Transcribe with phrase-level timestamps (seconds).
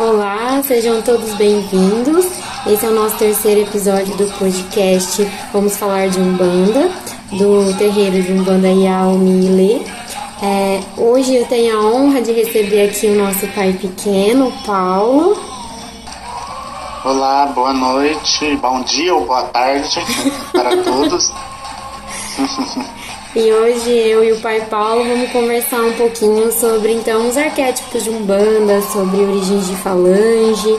[0.00, 2.24] Olá, sejam todos bem-vindos.
[2.66, 5.30] Esse é o nosso terceiro episódio do podcast.
[5.52, 6.90] Vamos falar de Umbanda,
[7.30, 9.82] do terreiro de Umbanda Yaomi Ilê.
[10.42, 15.38] É, hoje eu tenho a honra de receber aqui o nosso pai pequeno, Paulo.
[17.04, 20.00] Olá, boa noite, bom dia ou boa tarde
[20.50, 21.30] para todos.
[23.34, 28.02] E hoje eu e o pai Paulo vamos conversar um pouquinho sobre então os arquétipos
[28.02, 30.76] de Umbanda, sobre origens de falange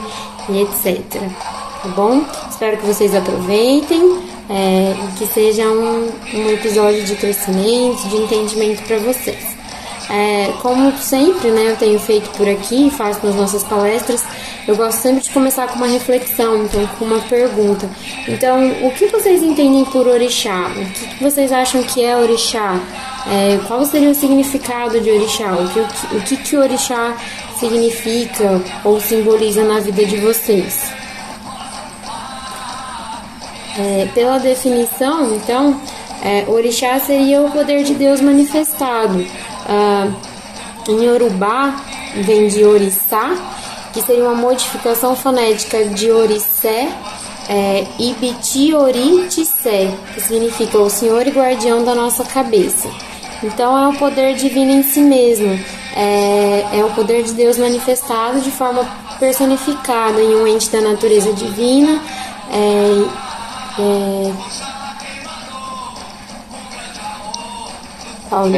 [0.50, 1.22] e etc.
[1.82, 2.22] Tá bom?
[2.50, 4.18] Espero que vocês aproveitem
[4.50, 9.56] é, que seja um, um episódio de crescimento, de entendimento para vocês.
[10.10, 14.22] É, como sempre, né, eu tenho feito por aqui, faço nas nossas palestras,
[14.66, 17.88] eu gosto sempre de começar com uma reflexão, então com uma pergunta.
[18.28, 20.70] Então, o que vocês entendem por orixá?
[20.76, 22.78] O que vocês acham que é orixá?
[23.26, 25.52] É, qual seria o significado de orixá?
[25.54, 25.80] O que,
[26.16, 27.16] o que, que orixá
[27.58, 30.90] significa ou simboliza na vida de vocês?
[33.78, 35.80] É, pela definição, então,
[36.22, 39.26] é, orixá seria o poder de Deus manifestado.
[39.68, 40.08] Ah,
[40.88, 41.80] em Yorubá
[42.16, 43.34] vem de orixá,
[43.92, 46.88] que seria uma modificação fonética de orissé
[47.48, 52.88] é, Ibitioritsé, que significa o Senhor e Guardião da nossa cabeça.
[53.42, 55.58] Então é o poder divino em si mesmo,
[55.96, 61.32] é, é o poder de Deus manifestado de forma personificada em um ente da natureza
[61.32, 62.00] divina.
[62.50, 63.04] É,
[63.78, 64.32] é,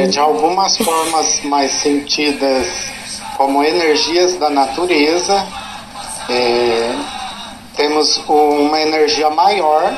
[0.03, 2.94] é, de algumas formas mais sentidas
[3.37, 5.45] como energias da natureza,
[6.29, 6.95] é,
[7.75, 9.93] temos uma energia maior,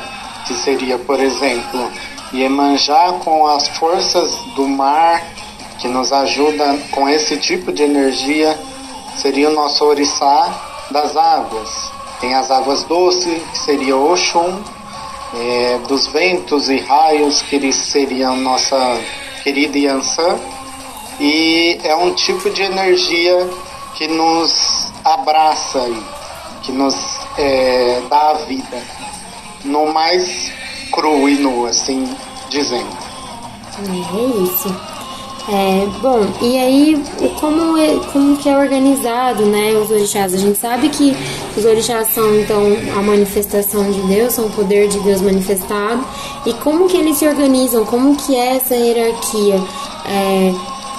[0.46, 1.92] que seria, por exemplo,
[2.34, 5.24] Iemanjá com as forças do mar,
[5.80, 8.58] que nos ajuda com esse tipo de energia,
[9.18, 10.54] seria o nosso oriçá
[10.92, 11.92] das águas.
[12.20, 14.62] Tem as águas doces, que seria Oxum,
[15.36, 19.00] é, dos ventos e raios, que seriam nossa
[19.44, 20.40] querida Yansan,
[21.20, 23.50] e é um tipo de energia
[23.96, 25.90] que nos abraça,
[26.64, 26.96] que nos
[27.38, 28.82] é, dá a vida,
[29.66, 30.52] no mais
[30.92, 32.08] cru e nu, assim
[32.50, 32.96] dizendo.
[33.80, 34.76] É isso.
[35.50, 37.04] É, bom, e aí
[37.40, 40.34] como, é, como que é organizado, né, os orixás?
[40.34, 41.16] A gente sabe que
[41.56, 42.64] os orixás são, então,
[42.98, 46.06] a manifestação de Deus, são o poder de Deus manifestado.
[46.46, 47.86] E como que eles se organizam?
[47.86, 49.56] Como que é essa hierarquia
[50.06, 50.54] é,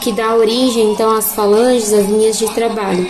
[0.08, 3.06] que dá origem, então, às falanges, às linhas de trabalho?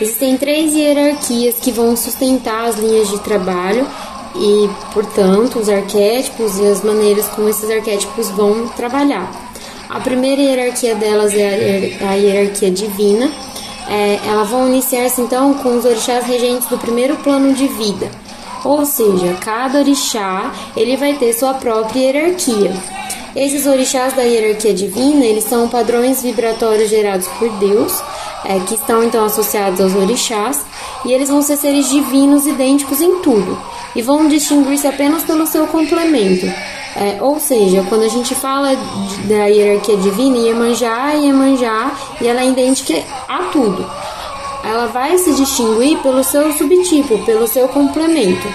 [0.00, 3.84] Existem três hierarquias que vão sustentar as linhas de trabalho
[4.36, 9.28] e, portanto, os arquétipos e as maneiras como esses arquétipos vão trabalhar.
[9.88, 13.28] A primeira hierarquia delas é a hierarquia divina.
[13.88, 18.08] É, elas vão iniciar-se então com os orixás regentes do primeiro plano de vida.
[18.64, 22.95] Ou seja, cada orixá ele vai ter sua própria hierarquia.
[23.36, 27.92] Esses orixás da hierarquia divina, eles são padrões vibratórios gerados por Deus,
[28.46, 30.64] é, que estão então associados aos orixás,
[31.04, 33.58] e eles vão ser seres divinos idênticos em tudo,
[33.94, 36.46] e vão distinguir-se apenas pelo seu complemento.
[36.96, 38.74] É, ou seja, quando a gente fala
[39.28, 41.92] da hierarquia divina, Iemanjá é Iemanjá
[42.22, 42.94] e ela é idêntica
[43.28, 43.86] a tudo.
[44.64, 48.48] Ela vai se distinguir pelo seu subtipo, pelo seu complemento.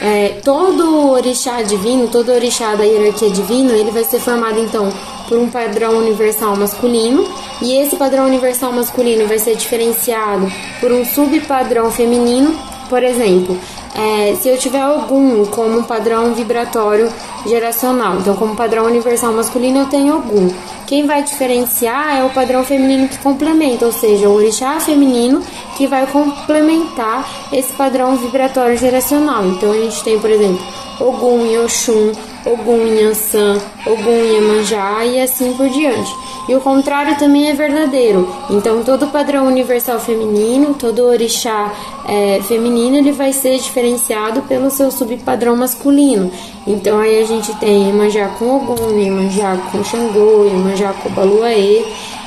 [0.00, 4.90] É, todo orixá divino, todo orixá da hierarquia divina, ele vai ser formado então
[5.28, 7.28] por um padrão universal masculino
[7.60, 10.50] e esse padrão universal masculino vai ser diferenciado
[10.80, 12.58] por um subpadrão feminino.
[12.90, 13.56] Por exemplo,
[13.94, 17.08] é, se eu tiver algum como padrão vibratório
[17.46, 20.50] geracional, então como padrão universal masculino eu tenho algum.
[20.88, 25.40] Quem vai diferenciar é o padrão feminino que complementa, ou seja, o orixá feminino
[25.76, 29.46] que vai complementar esse padrão vibratório geracional.
[29.46, 30.60] Então a gente tem, por exemplo,
[30.98, 32.10] Ogum e Oxum,
[32.44, 33.56] Ogum e Yansan,
[33.86, 36.12] Ogum e Iemanjá e assim por diante.
[36.48, 38.28] E o contrário também é verdadeiro.
[38.50, 41.72] Então, todo padrão universal feminino, todo orixá
[42.08, 46.30] é, feminino, ele vai ser diferenciado pelo seu subpadrão masculino.
[46.66, 51.84] Então, aí a gente tem Iemanjá com Ogum, Iemanjá com Xangô, Iemanjá com Baluaê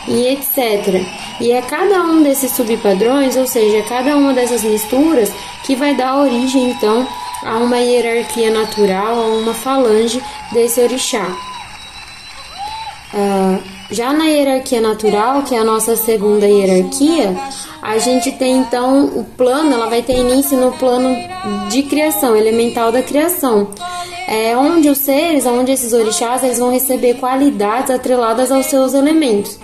[0.07, 1.01] e etc.
[1.39, 5.31] E é cada um desses subpadrões, ou seja, cada uma dessas misturas,
[5.63, 7.07] que vai dar origem, então,
[7.43, 10.21] a uma hierarquia natural, a uma falange
[10.51, 11.27] desse orixá.
[13.13, 17.35] Uh, já na hierarquia natural, que é a nossa segunda hierarquia,
[17.81, 21.15] a gente tem então o plano, ela vai ter início no plano
[21.69, 23.69] de criação, elemental da criação.
[24.27, 29.59] É onde os seres, onde esses orixás, eles vão receber qualidades atreladas aos seus elementos.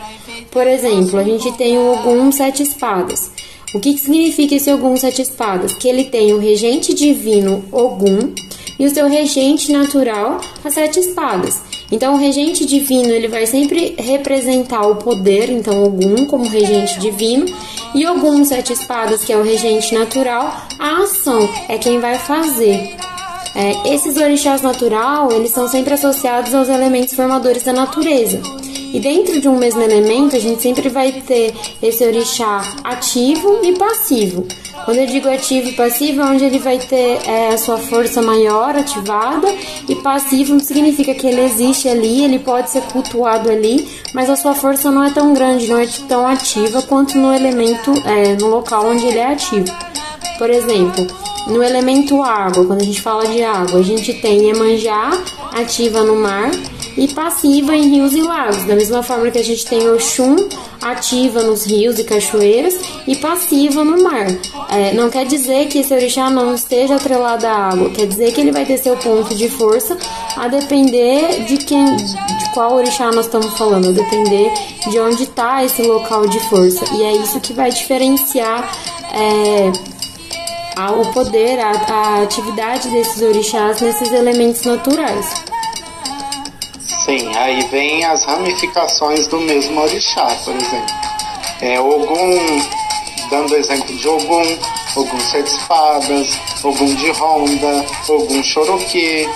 [0.51, 3.31] Por exemplo, a gente tem o Ogum Sete Espadas.
[3.73, 5.73] O que, que significa esse Ogum Sete Espadas?
[5.73, 8.33] Que ele tem o regente divino Ogum
[8.77, 11.61] e o seu regente natural, as Sete Espadas.
[11.91, 17.45] Então, o regente divino ele vai sempre representar o poder, então Ogum como regente divino,
[17.95, 22.95] e Ogum Sete Espadas, que é o regente natural, a ação é quem vai fazer.
[23.55, 28.39] É, esses orixás natural, eles são sempre associados aos elementos formadores da natureza.
[28.93, 33.77] E dentro de um mesmo elemento, a gente sempre vai ter esse orixá ativo e
[33.77, 34.47] passivo.
[34.85, 38.21] Quando eu digo ativo e passivo, é onde ele vai ter é, a sua força
[38.21, 39.47] maior ativada,
[39.87, 44.35] e passivo não significa que ele existe ali, ele pode ser cultuado ali, mas a
[44.35, 48.47] sua força não é tão grande, não é tão ativa quanto no elemento, é, no
[48.47, 49.71] local onde ele é ativo.
[50.37, 51.05] Por exemplo,
[51.47, 55.11] no elemento água, quando a gente fala de água, a gente tem Iemanjá
[55.53, 56.49] ativa no mar
[56.97, 58.63] e passiva em rios e lagos.
[58.65, 60.35] Da mesma forma que a gente tem Oxum
[60.81, 64.27] ativa nos rios e cachoeiras e passiva no mar.
[64.69, 68.41] É, não quer dizer que esse orixá não esteja atrelado à água, quer dizer que
[68.41, 69.97] ele vai ter seu ponto de força
[70.37, 74.51] a depender de quem, de qual orixá nós estamos falando, a depender
[74.89, 76.85] de onde está esse local de força.
[76.95, 78.69] E é isso que vai diferenciar.
[79.13, 79.71] É,
[80.87, 85.25] o poder, a, a atividade desses orixás nesses elementos naturais.
[87.09, 90.95] Sim, aí vem as ramificações do mesmo orixá, por exemplo.
[91.59, 92.61] É, Ogum,
[93.31, 94.59] dando exemplo de Ogum,
[94.95, 99.27] Ogum Sete Espadas, Ogum de Ronda, Ogum Choroquê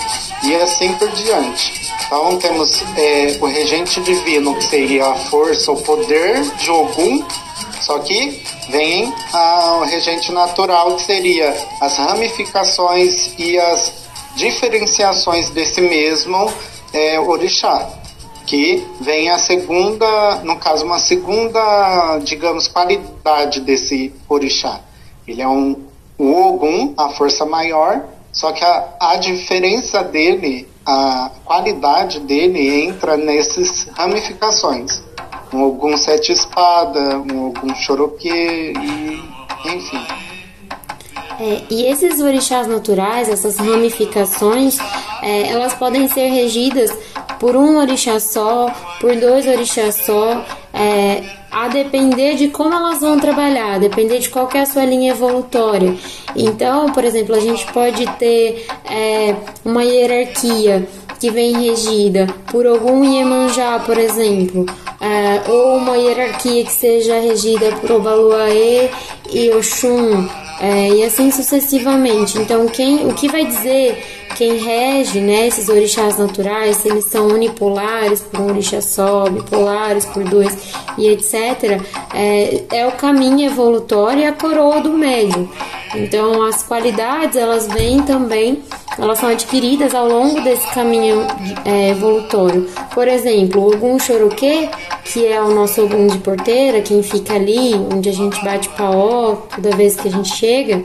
[0.44, 1.90] e assim por diante.
[2.06, 7.26] Então temos é, o regente divino, que seria a força, o poder de Ogum,
[7.80, 13.92] só que vem o regente natural, que seria as ramificações e as
[14.36, 16.48] diferenciações desse mesmo
[16.94, 17.90] é, orixá.
[18.46, 24.80] Que vem a segunda, no caso, uma segunda, digamos, qualidade desse orixá.
[25.26, 25.82] Ele é um
[26.16, 33.16] o Ogum, a força maior, só que a, a diferença dele, a qualidade dele entra
[33.16, 35.02] nessas ramificações
[35.54, 40.33] um algum sete espada, um algum choroquê e enfim.
[41.40, 44.78] É, e esses orixás naturais, essas ramificações,
[45.22, 46.90] é, elas podem ser regidas
[47.38, 53.18] por um orixá só, por dois orixás só, é, a depender de como elas vão
[53.18, 55.94] trabalhar, a depender de qual é a sua linha evolutória.
[56.34, 60.86] Então, por exemplo, a gente pode ter é, uma hierarquia
[61.20, 64.66] que vem regida por algum Iemanjá, por exemplo,
[65.00, 68.90] é, ou uma hierarquia que seja regida por Obaluaê
[69.32, 70.28] e Oxum,
[70.60, 72.38] é, e assim sucessivamente.
[72.38, 74.02] Então, quem, o que vai dizer
[74.34, 80.04] quem rege né, esses orixás naturais, se eles são unipolares por um orixá só, bipolares
[80.06, 81.80] por dois e etc.,
[82.12, 85.48] é, é o caminho evolutório e a coroa do médium.
[85.94, 88.62] Então, as qualidades elas vêm também,
[88.98, 91.24] elas são adquiridas ao longo desse caminho
[91.64, 92.68] é, evolutório.
[92.92, 94.68] Por exemplo, o Ogum Choroquê,
[95.04, 99.36] que é o nosso Ogum de porteira, quem fica ali, onde a gente bate paó
[99.54, 100.82] toda vez que a gente chega,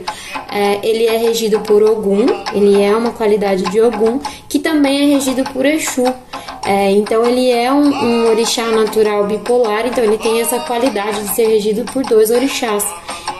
[0.50, 5.14] é, ele é regido por Ogum, ele é uma qualidade de Ogum, que também é
[5.14, 6.04] regido por Exu.
[6.64, 11.34] É, então ele é um, um orixá natural bipolar, então ele tem essa qualidade de
[11.34, 12.84] ser regido por dois orixás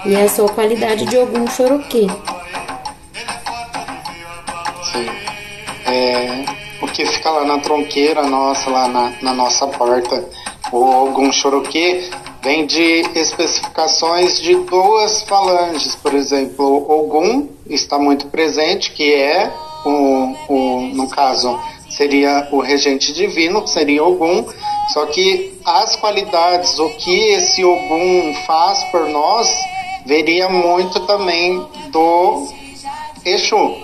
[0.07, 2.07] e é a sua qualidade de algum choroquê.
[4.93, 5.07] Sim.
[5.87, 6.45] É,
[6.81, 10.25] o que fica lá na tronqueira nossa, lá na, na nossa porta,
[10.73, 12.09] o algum choroquê,
[12.43, 19.53] vem de especificações de duas falanges, por exemplo, Ogum está muito presente, que é
[19.85, 21.59] o, o no caso
[21.89, 24.45] seria o regente divino, que seria Ogum,
[24.93, 29.49] só que as qualidades, o que esse Ogum faz por nós,
[30.07, 32.49] veria muito também do
[33.25, 33.77] Exu.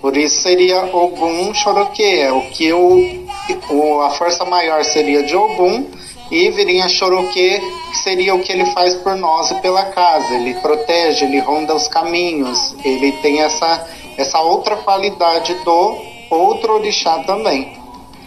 [0.00, 3.27] Por isso seria Ogum Choroque, é o que o,
[3.70, 5.86] o, a força maior seria de Ogum
[6.30, 10.34] e viria Choroque, que seria o que ele faz por nós e pela casa.
[10.34, 13.86] Ele protege, ele ronda os caminhos, ele tem essa,
[14.16, 15.96] essa outra qualidade do
[16.30, 17.78] outro orixá também,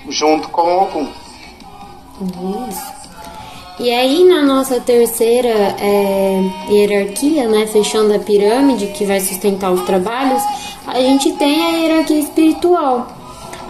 [0.09, 1.07] junto com Ogum.
[2.69, 3.01] Isso.
[3.79, 9.81] E aí na nossa terceira é, hierarquia, né, fechando a pirâmide que vai sustentar os
[9.81, 10.43] trabalhos,
[10.85, 13.20] a gente tem a hierarquia espiritual.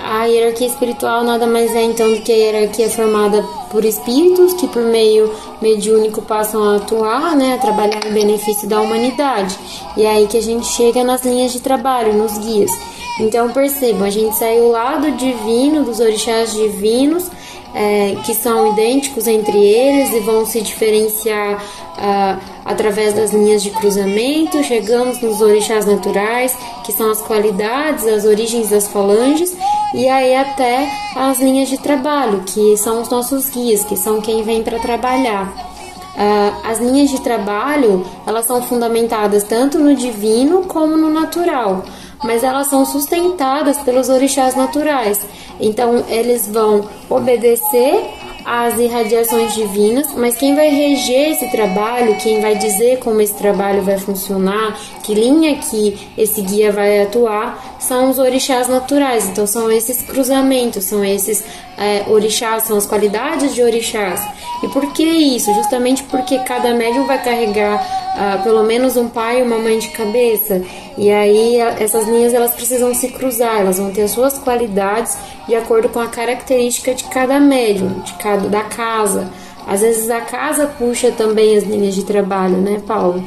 [0.03, 4.67] A hierarquia espiritual nada mais é então do que a hierarquia formada por espíritos que
[4.67, 5.31] por meio
[5.62, 9.58] mediúnico passam a atuar, né, a trabalhar em benefício da humanidade.
[9.96, 12.72] E é aí que a gente chega nas linhas de trabalho, nos guias.
[13.20, 17.29] Então percebam, a gente saiu lá do divino, dos orixás divinos,
[17.74, 21.63] é, que são idênticos entre eles e vão se diferenciar
[21.98, 24.63] ah, através das linhas de cruzamento.
[24.63, 29.55] Chegamos nos orixás naturais, que são as qualidades, as origens das falanges,
[29.93, 34.43] e aí até as linhas de trabalho, que são os nossos guias, que são quem
[34.43, 35.71] vem para trabalhar.
[36.12, 41.86] Uh, as linhas de trabalho elas são fundamentadas tanto no divino como no natural,
[42.21, 45.19] mas elas são sustentadas pelos orixás naturais.
[45.60, 48.10] Então eles vão obedecer
[48.45, 53.81] às irradiações divinas, mas quem vai reger esse trabalho, quem vai dizer como esse trabalho
[53.83, 59.27] vai funcionar, que linha que esse guia vai atuar, são os orixás naturais.
[59.27, 61.43] Então são esses cruzamentos, são esses
[61.77, 64.21] é, orixás, são as qualidades de orixás.
[64.63, 65.53] E por que isso?
[65.55, 67.83] Justamente porque cada médium vai carregar
[68.15, 70.61] uh, pelo menos um pai e uma mãe de cabeça.
[70.97, 75.55] E aí essas linhas elas precisam se cruzar, elas vão ter as suas qualidades de
[75.55, 79.31] acordo com a característica de cada médium, de cada da casa.
[79.67, 83.23] Às vezes a casa puxa também as linhas de trabalho, né, Paulo?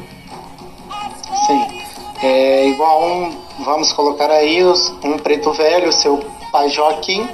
[1.47, 1.67] Sim.
[2.23, 4.63] É igual vamos colocar aí
[5.03, 7.27] um preto velho, seu pai Joaquim,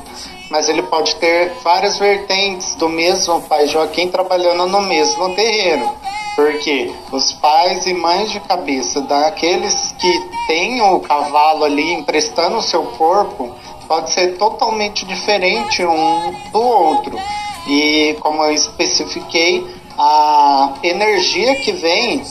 [0.50, 5.90] mas ele pode ter várias vertentes do mesmo pai Joaquim trabalhando no mesmo terreiro.
[6.36, 12.62] Porque os pais e mães de cabeça daqueles que têm o cavalo ali emprestando o
[12.62, 13.54] seu corpo
[13.88, 17.20] pode ser totalmente diferente um do outro.
[17.68, 19.66] E como eu especifiquei,
[19.98, 22.24] a energia que vem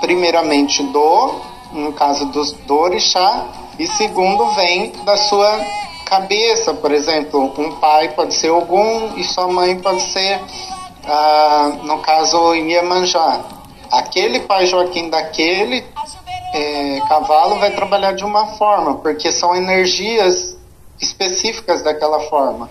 [0.00, 1.40] primeiramente do,
[1.74, 3.46] no caso dos do orixá,
[3.78, 5.60] e segundo vem da sua
[6.06, 10.40] cabeça, por exemplo, um pai pode ser Ogum e sua mãe pode ser,
[11.06, 13.40] ah, no caso, Iemanjá.
[13.90, 15.84] Aquele pai Joaquim daquele
[16.52, 20.56] é, cavalo vai trabalhar de uma forma, porque são energias
[21.00, 22.70] específicas daquela forma.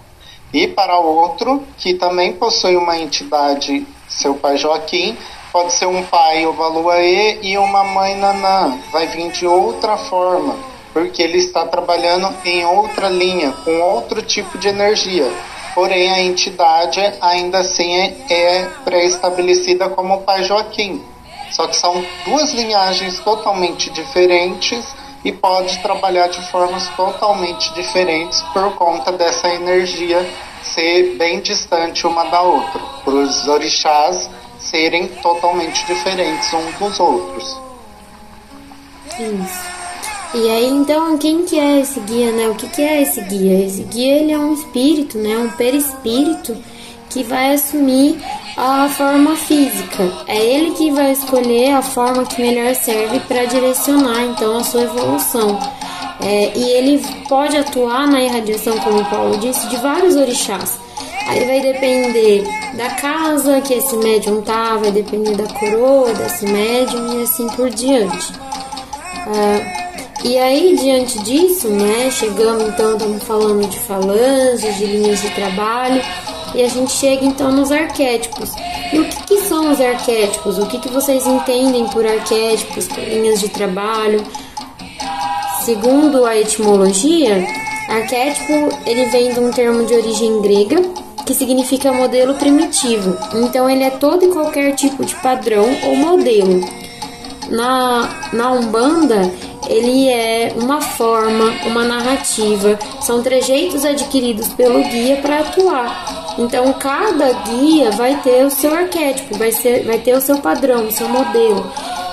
[0.53, 5.17] E para outro, que também possui uma entidade, seu pai Joaquim,
[5.53, 11.23] pode ser um pai Ovaluaê e uma mãe Nanã, vai vir de outra forma porque
[11.23, 15.29] ele está trabalhando em outra linha, com outro tipo de energia.
[15.73, 21.03] Porém, a entidade ainda assim é, é pré-estabelecida como o Pai Joaquim.
[21.51, 24.85] Só que são duas linhagens totalmente diferentes
[25.25, 30.23] e pode trabalhar de formas totalmente diferentes por conta dessa energia
[30.61, 34.29] ser bem distante uma da outra, para os orixás
[34.73, 37.59] serem totalmente diferentes uns dos outros.
[39.19, 39.73] Isso.
[40.33, 42.49] E aí, então, quem que é esse guia, né?
[42.49, 43.63] O que, que é esse guia?
[43.67, 45.37] Esse guia, ele é um espírito, né?
[45.37, 46.57] Um perispírito
[47.07, 48.17] que vai assumir
[48.57, 50.11] a forma física.
[50.27, 54.81] É ele que vai escolher a forma que melhor serve para direcionar, então, a sua
[54.81, 55.59] evolução.
[56.19, 56.99] É, e ele
[57.29, 60.82] pode atuar na irradiação, como o Paulo disse, de vários orixás.
[61.27, 67.19] Aí vai depender da casa que esse médium tá, vai depender da coroa desse médium
[67.19, 68.33] e assim por diante.
[69.27, 69.83] Ah,
[70.23, 76.01] e aí, diante disso, né, chegamos então, estamos falando de falanges, de linhas de trabalho,
[76.55, 78.49] e a gente chega então nos arquétipos.
[78.93, 80.57] E o que, que são os arquétipos?
[80.59, 84.23] O que, que vocês entendem por arquétipos, por linhas de trabalho?
[85.65, 87.45] Segundo a etimologia,
[87.89, 90.81] arquétipo ele vem de um termo de origem grega
[91.25, 93.17] que significa modelo primitivo.
[93.35, 96.61] Então ele é todo e qualquer tipo de padrão ou modelo.
[97.49, 99.31] Na, na Umbanda,
[99.67, 106.35] ele é uma forma, uma narrativa, são trejeitos adquiridos pelo guia para atuar.
[106.37, 110.87] Então cada guia vai ter o seu arquétipo, vai, ser, vai ter o seu padrão,
[110.87, 111.71] o seu modelo.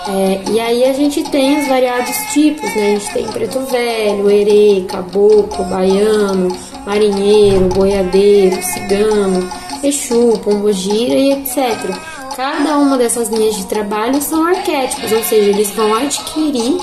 [0.08, 2.92] É, e aí a gente tem os variados tipos, né?
[2.92, 6.48] A gente tem preto velho, herê, caboclo, baiano,
[6.86, 9.50] marinheiro, boiadeiro, cigano,
[9.82, 11.94] exu, pombogira e etc.
[12.36, 16.78] Cada uma dessas linhas de trabalho são arquétipos, ou seja, eles vão adquirir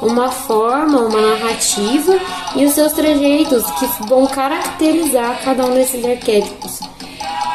[0.00, 2.18] uma forma, uma narrativa
[2.56, 6.80] e os seus trejeitos que vão caracterizar cada um desses arquétipos.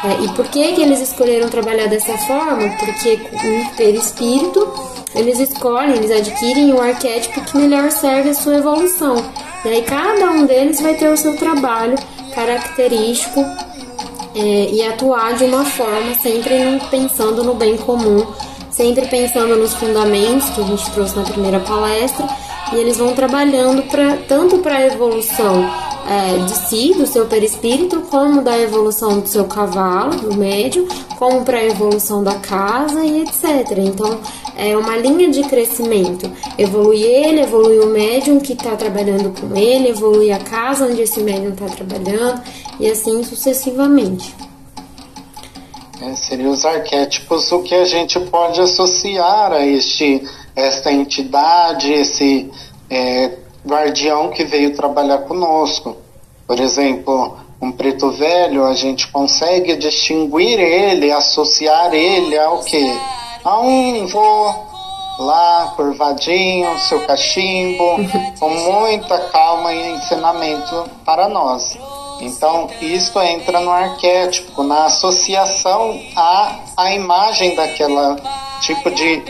[0.04, 2.68] É, e por que, que eles escolheram trabalhar dessa forma?
[2.78, 4.72] Porque no perispírito
[5.14, 9.16] eles escolhem, eles adquirem o arquétipo que melhor serve a sua evolução.
[9.64, 11.96] E aí cada um deles vai ter o seu trabalho
[12.34, 13.44] característico
[14.34, 18.26] é, e atuar de uma forma sempre pensando no bem comum
[18.78, 22.24] sempre pensando nos fundamentos que a gente trouxe na primeira palestra,
[22.72, 25.68] e eles vão trabalhando pra, tanto para a evolução
[26.06, 30.86] é, de si, do seu perispírito, como da evolução do seu cavalo, do médio,
[31.18, 33.78] como para a evolução da casa e etc.
[33.78, 34.20] Então,
[34.56, 36.30] é uma linha de crescimento.
[36.56, 41.20] Evolui ele, evolui o médium que está trabalhando com ele, evolui a casa onde esse
[41.20, 42.42] médium está trabalhando,
[42.80, 44.34] e assim sucessivamente.
[46.00, 46.14] Né?
[46.14, 50.22] Seriam os arquétipos o que a gente pode associar a este,
[50.54, 52.50] esta entidade, esse
[52.88, 53.30] é,
[53.68, 55.96] guardião que veio trabalhar conosco.
[56.46, 62.82] Por exemplo, um preto velho, a gente consegue distinguir ele, associar ele ao que?
[63.44, 64.54] A um vô
[65.18, 67.96] lá, curvadinho, seu cachimbo,
[68.38, 71.76] com muita calma e ensinamento para nós.
[72.20, 78.16] Então, isso entra no arquétipo, na associação à, à imagem daquela
[78.60, 79.22] tipo de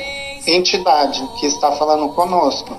[0.46, 2.76] entidade que está falando conosco.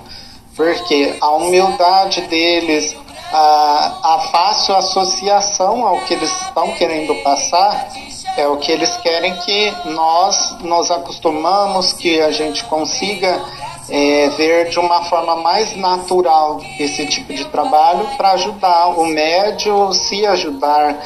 [0.60, 2.94] Porque a humildade deles,
[3.32, 7.88] a, a fácil associação ao que eles estão querendo passar,
[8.36, 13.40] é o que eles querem que nós nos acostumamos, que a gente consiga
[13.88, 19.94] é, ver de uma forma mais natural esse tipo de trabalho para ajudar o médio
[19.94, 21.02] se ajudar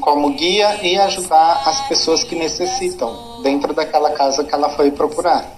[0.00, 5.55] como guia e ajudar as pessoas que necessitam dentro daquela casa que ela foi procurar.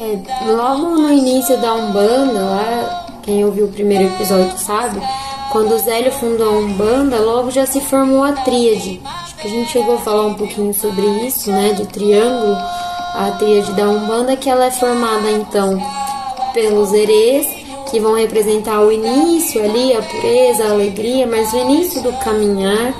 [0.00, 0.18] É,
[0.50, 4.98] logo no início da Umbanda, lá, quem ouviu o primeiro episódio sabe,
[5.52, 8.98] quando o Zélio fundou a Umbanda, logo já se formou a tríade.
[9.04, 12.56] Acho que a gente chegou a falar um pouquinho sobre isso, né, de triângulo
[13.14, 15.78] a tríade da Umbanda, que ela é formada então
[16.54, 17.46] pelos erês,
[17.90, 22.94] que vão representar o início ali, a pureza, a alegria, mas o início do caminhar,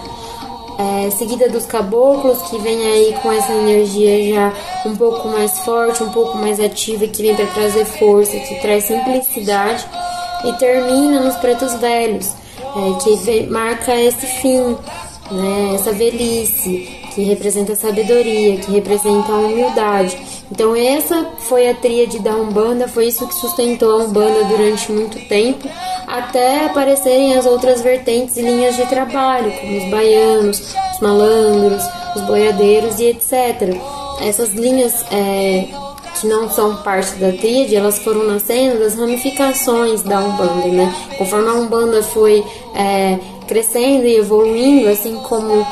[0.81, 6.03] é, seguida dos caboclos, que vem aí com essa energia já um pouco mais forte,
[6.03, 9.87] um pouco mais ativa, que vem para trazer força, que traz simplicidade,
[10.45, 14.77] e termina nos pretos velhos, é, que marca esse fim,
[15.31, 20.17] né, essa velhice, que representa a sabedoria, que representa a humildade.
[20.51, 25.19] Então essa foi a tríade da Umbanda, foi isso que sustentou a Umbanda durante muito
[25.29, 25.69] tempo,
[26.07, 31.83] até aparecerem as outras vertentes e linhas de trabalho, como os baianos, os malandros,
[32.17, 33.77] os boiadeiros e etc.
[34.21, 35.69] Essas linhas é,
[36.21, 40.95] que não são parte da tríade, elas foram nascendo das ramificações da Umbanda, né?
[41.17, 45.67] Conforme a Umbanda foi é, crescendo e evoluindo, assim como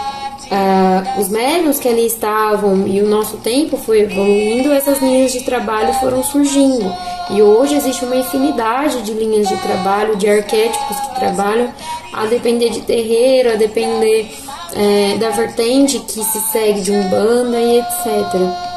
[0.51, 5.45] Uh, os médios que ali estavam e o nosso tempo foi evoluindo, essas linhas de
[5.45, 6.91] trabalho foram surgindo.
[7.31, 11.71] E hoje existe uma infinidade de linhas de trabalho, de arquétipos que trabalham,
[12.15, 14.31] a depender de terreiro, a depender
[14.75, 18.69] é, da vertente que se segue de Umbanda e etc.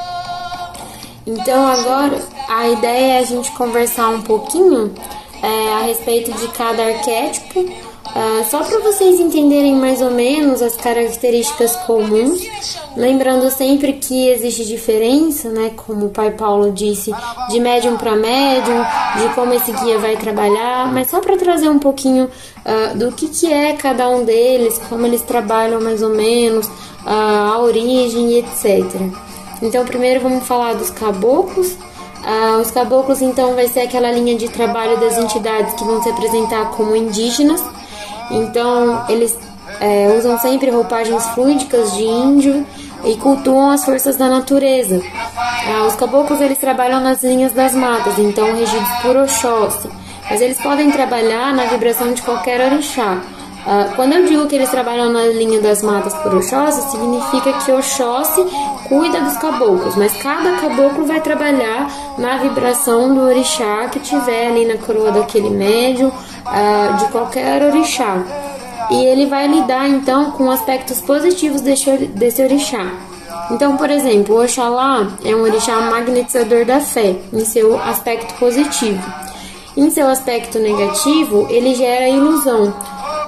[1.26, 4.94] Então agora a ideia é a gente conversar um pouquinho
[5.42, 7.66] é, a respeito de cada arquétipo
[8.08, 12.42] Uh, só para vocês entenderem mais ou menos as características comuns,
[12.98, 17.14] lembrando sempre que existe diferença, né, como o pai Paulo disse,
[17.50, 18.84] de médium para médium,
[19.18, 23.30] de como esse guia vai trabalhar, mas só para trazer um pouquinho uh, do que,
[23.30, 28.40] que é cada um deles, como eles trabalham mais ou menos, uh, a origem e
[28.40, 28.84] etc.
[29.62, 31.78] Então, primeiro vamos falar dos caboclos.
[32.60, 36.72] os caboclos, então, vai ser aquela linha de trabalho das entidades que vão se apresentar
[36.72, 37.64] como indígenas
[38.30, 39.38] então, eles
[39.80, 42.66] é, usam sempre roupagens fluídicas de índio
[43.04, 45.02] e cultuam as forças da natureza.
[45.68, 49.90] Ah, os caboclos eles trabalham nas linhas das matas, então regidos por Oxóssi,
[50.30, 53.22] mas eles podem trabalhar na vibração de qualquer orixá.
[53.62, 57.72] Uh, quando eu digo que eles trabalham na linha das matas por Oxóssi, significa que
[57.72, 58.44] Oxóssi
[58.92, 64.66] cuida dos caboclos, mas cada caboclo vai trabalhar na vibração do orixá que tiver ali
[64.66, 68.22] na coroa daquele médium, uh, de qualquer orixá.
[68.92, 72.92] E ele vai lidar então com aspectos positivos desse, orixá.
[73.50, 79.02] Então, por exemplo, Oxalá é um orixá magnetizador da fé, em seu aspecto positivo.
[79.78, 82.74] Em seu aspecto negativo, ele gera ilusão,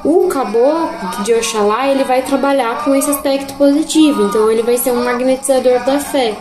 [0.03, 4.91] o caboclo de Oxalá, ele vai trabalhar com esse aspecto positivo, então ele vai ser
[4.91, 6.35] um magnetizador da fé.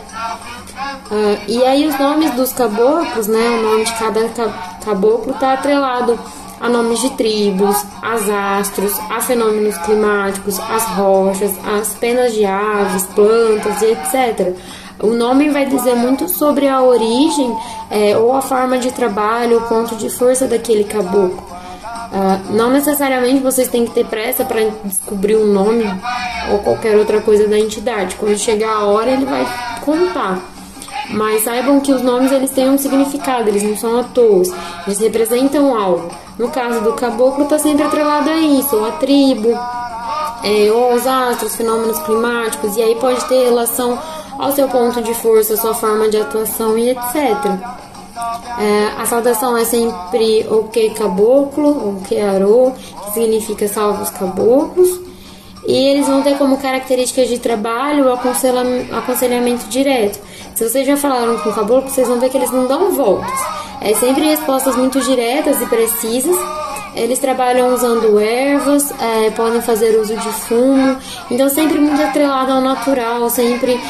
[1.11, 4.29] Uh, e aí os nomes dos caboclos, né, o nome de cada
[4.85, 6.19] caboclo está atrelado
[6.61, 13.05] a nomes de tribos, as astros, a fenômenos climáticos, as rochas, as penas de aves,
[13.07, 14.57] plantas e etc.
[15.01, 17.57] O nome vai dizer muito sobre a origem
[17.91, 21.52] é, ou a forma de trabalho, o ponto de força daquele caboclo.
[22.13, 25.85] Uh, não necessariamente vocês têm que ter pressa para descobrir um nome
[26.51, 28.17] ou qualquer outra coisa da entidade.
[28.17, 29.47] Quando chegar a hora, ele vai
[29.81, 30.39] contar.
[31.11, 34.43] Mas saibam que os nomes eles têm um significado, eles não são à toa,
[34.87, 36.11] eles representam algo.
[36.39, 39.59] No caso do caboclo, está sempre atrelado a isso, ou a tribo,
[40.45, 43.99] é, ou aos astros, fenômenos climáticos, e aí pode ter relação
[44.39, 47.59] ao seu ponto de força, sua forma de atuação e etc.
[48.59, 52.73] É, a saudação é sempre o que caboclo, o que arô,
[53.05, 55.01] que significa salve os caboclos.
[55.67, 60.19] e eles vão ter como características de trabalho o aconselhamento direto.
[60.57, 63.41] Se vocês já falaram com o caboclo, vocês vão ver que eles não dão voltas.
[63.81, 66.37] É sempre respostas muito diretas e precisas.
[66.95, 70.99] Eles trabalham usando ervas, é, podem fazer uso de fumo,
[71.31, 73.81] então sempre muito atrelado ao natural, sempre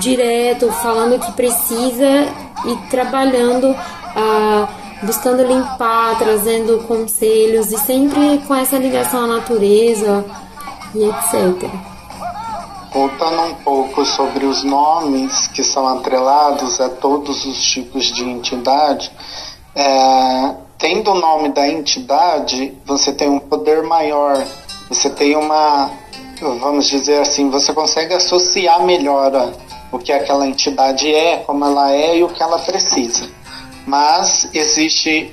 [0.00, 2.26] direto, falando o que precisa
[2.66, 3.74] e trabalhando,
[4.14, 4.68] ah,
[5.02, 10.24] buscando limpar, trazendo conselhos e sempre com essa ligação à natureza
[10.94, 11.70] e etc.
[12.92, 19.12] Voltando um pouco sobre os nomes que são atrelados a todos os tipos de entidade,
[19.74, 24.42] é, tendo o nome da entidade, você tem um poder maior,
[24.88, 25.90] você tem uma,
[26.40, 31.92] vamos dizer assim, você consegue associar melhor a, o que aquela entidade é, como ela
[31.92, 33.28] é e o que ela precisa.
[33.86, 35.30] Mas existe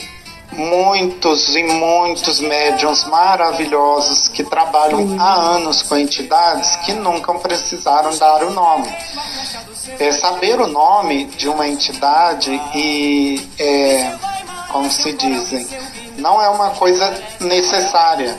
[0.52, 8.44] muitos e muitos médiums maravilhosos que trabalham há anos com entidades que nunca precisaram dar
[8.44, 8.94] o nome.
[10.00, 14.16] É, saber o nome de uma entidade e, é,
[14.72, 15.68] como se dizem,
[16.18, 18.38] não é uma coisa necessária.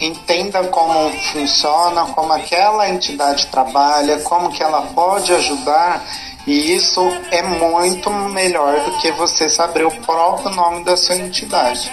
[0.00, 6.04] Entenda como funciona, como aquela entidade trabalha, como que ela pode ajudar
[6.46, 7.00] e isso
[7.32, 11.90] é muito melhor do que você saber o próprio nome da sua entidade.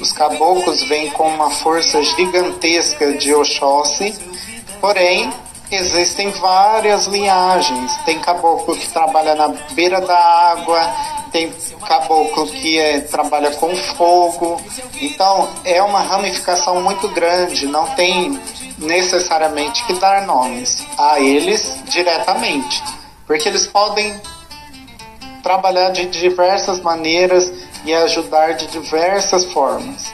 [0.00, 4.12] Os caboclos vêm com uma força gigantesca de Oxóssi,
[4.80, 5.32] porém
[5.70, 7.96] existem várias linhagens.
[8.04, 10.80] Tem caboclo que trabalha na beira da água,
[11.32, 11.52] tem
[11.86, 14.60] caboclo que é, trabalha com fogo.
[15.00, 18.40] Então é uma ramificação muito grande, não tem
[18.78, 22.82] necessariamente que dar nomes a eles diretamente
[23.26, 24.20] porque eles podem
[25.42, 27.52] trabalhar de diversas maneiras
[27.84, 30.12] e ajudar de diversas formas.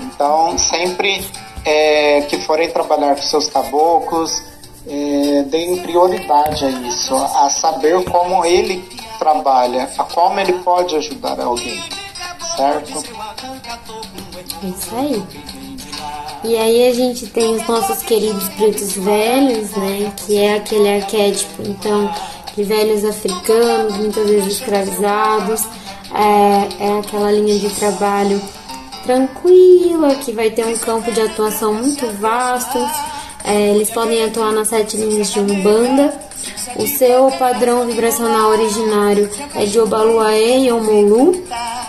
[0.00, 1.26] Então, sempre
[1.64, 4.42] é, que forem trabalhar com seus caboclos,
[4.86, 8.84] é, deem prioridade a isso, a saber como ele
[9.18, 11.82] trabalha, a como ele pode ajudar alguém,
[12.56, 13.02] certo?
[14.62, 15.22] Isso aí.
[16.44, 20.12] E aí a gente tem os nossos queridos pretos velhos, né?
[20.26, 22.12] Que é aquele arquétipo, então,
[22.54, 25.66] de velhos africanos, muitas vezes escravizados.
[26.14, 28.40] É, é aquela linha de trabalho
[29.04, 32.78] tranquila, que vai ter um campo de atuação muito vasto.
[33.44, 36.14] É, eles podem atuar nas sete linhas de Umbanda.
[36.76, 41.44] O seu padrão vibracional originário é de Obaluaê e Omolu.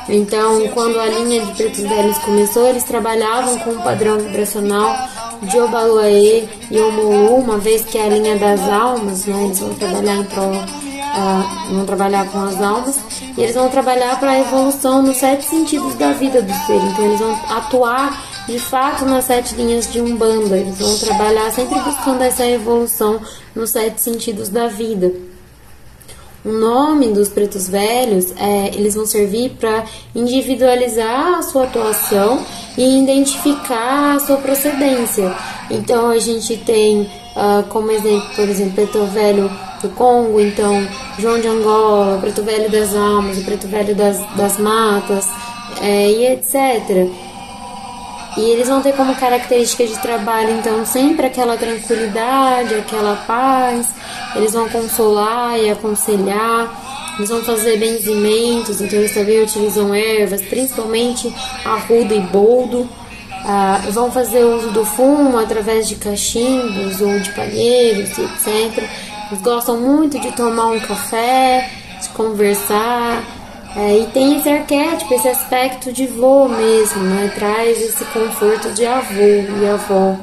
[0.08, 4.96] Então, quando a linha de pretos velhos começou, eles trabalhavam com o padrão vibracional
[5.42, 9.46] de Obaluaê e Omolu, uma vez que é a linha das almas, né?
[9.46, 13.00] Eles vão trabalhar em uh, vão trabalhar com as almas
[13.38, 16.76] e eles vão trabalhar para a evolução nos sete sentidos da vida do ser.
[16.76, 20.58] Então, eles vão atuar de fato nas sete linhas de Umbanda.
[20.58, 23.20] Eles vão trabalhar sempre buscando essa evolução
[23.56, 25.12] nos sete sentidos da vida.
[26.46, 32.46] O nome dos pretos velhos, é, eles vão servir para individualizar a sua atuação
[32.78, 35.36] e identificar a sua procedência.
[35.72, 39.50] Então a gente tem uh, como exemplo, por exemplo, preto velho
[39.82, 44.60] do Congo, então João de Angola, preto velho das almas, o preto velho das, das
[44.60, 45.28] matas
[45.82, 47.10] é, e etc.
[48.38, 53.88] E eles vão ter como característica de trabalho, então, sempre aquela tranquilidade, aquela paz.
[54.36, 56.70] Eles vão consolar e aconselhar.
[57.18, 62.90] Eles vão fazer benzimentos, então eles também utilizam ervas, principalmente arrudo e boldo.
[63.48, 68.84] Ah, vão fazer uso do fumo através de cachimbos ou de palheiros, etc.
[69.32, 71.70] Eles gostam muito de tomar um café,
[72.02, 73.24] de conversar.
[73.76, 77.30] É, e tem esse arquétipo, esse aspecto de vô mesmo, né?
[77.36, 80.16] Traz esse conforto de avô e avó.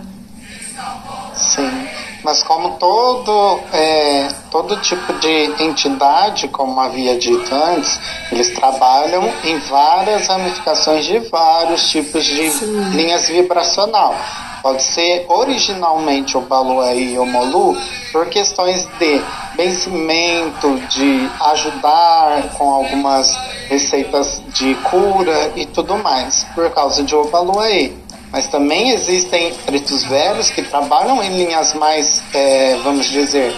[1.34, 1.88] Sim,
[2.24, 9.58] mas como todo, é, todo tipo de entidade, como havia dito antes, eles trabalham em
[9.58, 12.90] várias ramificações de vários tipos de Sim.
[12.90, 14.14] linhas vibracional.
[14.62, 17.76] Pode ser originalmente o Balué e o Molu
[18.12, 19.20] por questões de
[19.56, 23.34] vencimento, de ajudar com algumas
[23.68, 27.90] receitas de cura e tudo mais, por causa de Obaluaê.
[28.30, 33.54] Mas também existem pretos velhos que trabalham em linhas mais, é, vamos dizer,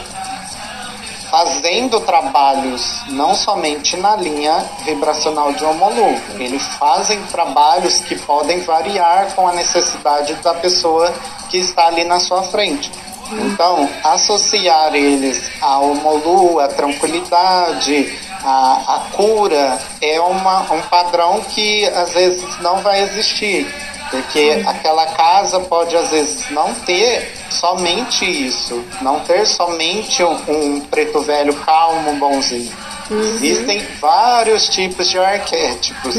[1.35, 9.35] fazendo trabalhos não somente na linha vibracional de Omolu, eles fazem trabalhos que podem variar
[9.35, 11.13] com a necessidade da pessoa
[11.51, 12.89] que está ali na sua frente.
[13.33, 22.13] Então, associar eles ao Omolu, a tranquilidade, a cura, é uma, um padrão que às
[22.13, 23.67] vezes não vai existir
[24.15, 30.81] Porque aquela casa pode às vezes não ter somente isso, não ter somente um, um
[30.83, 32.73] preto velho calmo, bonzinho.
[33.11, 33.21] Uhum.
[33.43, 36.17] Existem vários tipos de arquétipos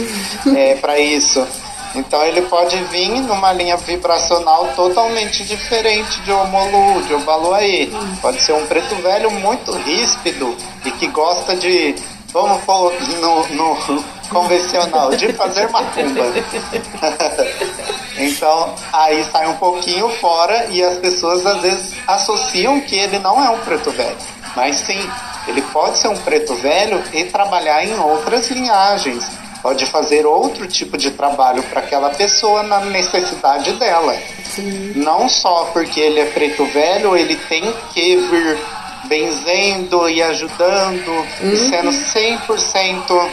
[0.55, 1.47] é, para isso.
[1.95, 7.89] Então ele pode vir numa linha vibracional totalmente diferente de Omolu, de Obaluaê.
[8.21, 10.53] Pode ser um preto velho muito ríspido
[10.83, 11.95] e que gosta de,
[12.33, 16.25] vamos pôr no, no convencional, de fazer macumba.
[18.17, 23.43] então aí sai um pouquinho fora e as pessoas às vezes associam que ele não
[23.43, 24.17] é um preto velho.
[24.55, 24.99] Mas sim,
[25.47, 30.95] ele pode ser um preto velho e trabalhar em outras linhagens pode fazer outro tipo
[30.95, 34.15] de trabalho para aquela pessoa na necessidade dela.
[34.43, 34.93] Sim.
[34.95, 38.59] Não só porque ele é preto velho, ele tem que vir
[39.07, 41.09] benzendo e ajudando
[41.41, 41.57] uhum.
[41.57, 43.29] sendo 100%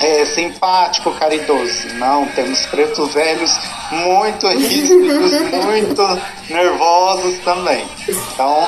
[0.00, 1.94] é, simpático, caridoso.
[1.94, 3.56] Não, temos pretos velhos
[3.90, 5.32] muito rígidos,
[5.64, 7.84] muito nervosos também.
[8.08, 8.66] Então,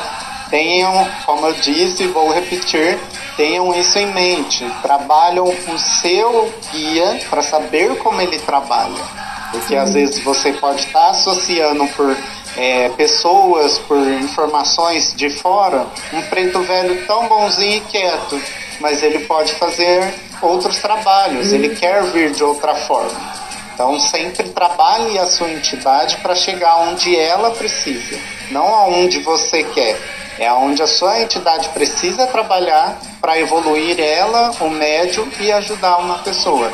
[0.51, 2.99] tenham, como eu disse, vou repetir,
[3.37, 4.65] tenham isso em mente.
[4.83, 9.03] Trabalham o seu guia para saber como ele trabalha.
[9.51, 9.77] Porque Sim.
[9.77, 12.17] às vezes você pode estar tá associando por
[12.57, 18.41] é, pessoas, por informações de fora, um preto velho tão bonzinho e quieto,
[18.81, 21.75] mas ele pode fazer outros trabalhos, ele uhum.
[21.75, 23.46] quer vir de outra forma.
[23.75, 28.18] Então sempre trabalhe a sua entidade para chegar onde ela precisa,
[28.51, 30.01] não aonde você quer.
[30.38, 36.18] É onde a sua entidade precisa trabalhar para evoluir ela, o médio e ajudar uma
[36.18, 36.70] pessoa.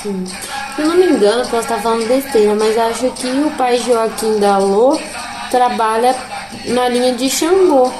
[0.00, 0.24] Sim.
[0.74, 4.38] Se eu não me engano, posso estar falando besteira, mas acho que o pai Joaquim
[4.38, 4.98] da Lô
[5.50, 6.16] trabalha
[6.66, 7.92] na linha de Xangô.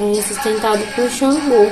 [0.00, 1.70] É sustentado por Xangô.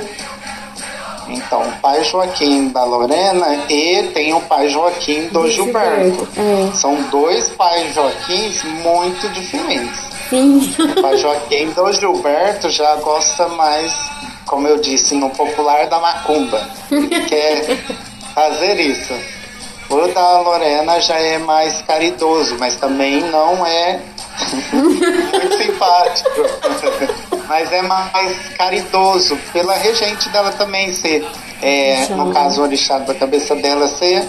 [1.29, 6.27] Então, o pai Joaquim da Lorena e tem o pai Joaquim do Gilberto.
[6.37, 6.71] É.
[6.75, 9.99] São dois pais Joaquins muito diferentes.
[10.29, 10.73] Sim.
[10.79, 13.93] O pai Joaquim do Gilberto já gosta mais,
[14.45, 16.67] como eu disse, no popular da macumba.
[17.27, 17.77] quer
[18.33, 19.13] fazer isso.
[19.89, 24.01] O da Lorena já é mais caridoso, mas também não é
[24.73, 26.29] muito simpático.
[27.47, 31.25] mas é mais caridoso, pela regente dela também ser,
[31.61, 34.27] é, no caso, o orixá da cabeça dela ser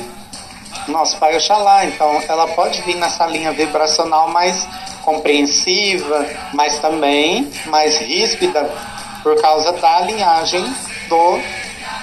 [0.86, 1.84] nosso pai Oxalá.
[1.84, 4.66] Então ela pode vir nessa linha vibracional mais
[5.02, 8.70] compreensiva, mas também mais ríspida
[9.22, 10.64] por causa da linhagem
[11.08, 11.40] do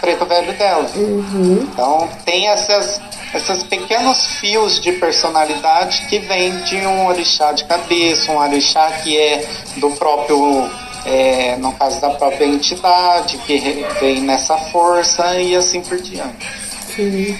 [0.01, 0.89] preto velho dela.
[0.95, 1.67] Uhum.
[1.71, 2.99] Então tem essas
[3.35, 9.17] esses pequenos fios de personalidade que vem de um orixá de cabeça, um orixá que
[9.17, 9.45] é
[9.77, 10.69] do próprio,
[11.05, 16.47] é, no caso da própria entidade, que vem nessa força e assim por diante.
[16.95, 17.37] Sim.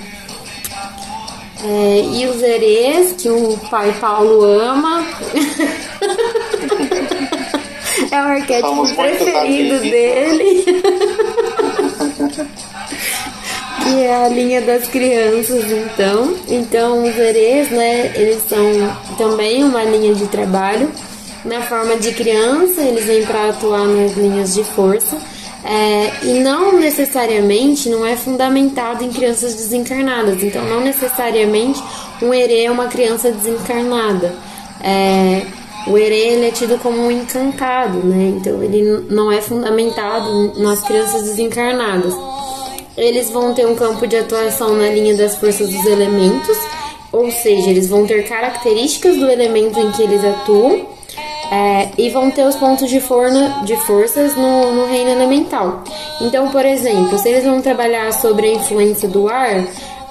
[1.63, 5.01] É, e os herês, que o pai Paulo ama.
[8.11, 10.65] é o arquétipo preferido dele.
[13.87, 16.35] e é a linha das crianças, então.
[16.47, 20.91] Então, os herês, né, eles são também uma linha de trabalho.
[21.43, 25.15] Na forma de criança, eles vêm para atuar nas linhas de força
[25.63, 30.43] é, e não necessariamente não é fundamentado em crianças desencarnadas.
[30.43, 31.83] Então, não necessariamente
[32.21, 34.33] um herê é uma criança desencarnada.
[34.81, 35.43] É,
[35.87, 38.33] o herê é tido como um encantado, né?
[38.37, 42.13] Então, ele não é fundamentado nas crianças desencarnadas.
[42.97, 46.57] Eles vão ter um campo de atuação na linha das forças dos elementos,
[47.11, 50.87] ou seja, eles vão ter características do elemento em que eles atuam
[51.51, 55.83] é, e vão ter os pontos de, forna, de forças no, no reino elemental.
[56.21, 59.65] Então, por exemplo, se eles vão trabalhar sobre a influência do ar,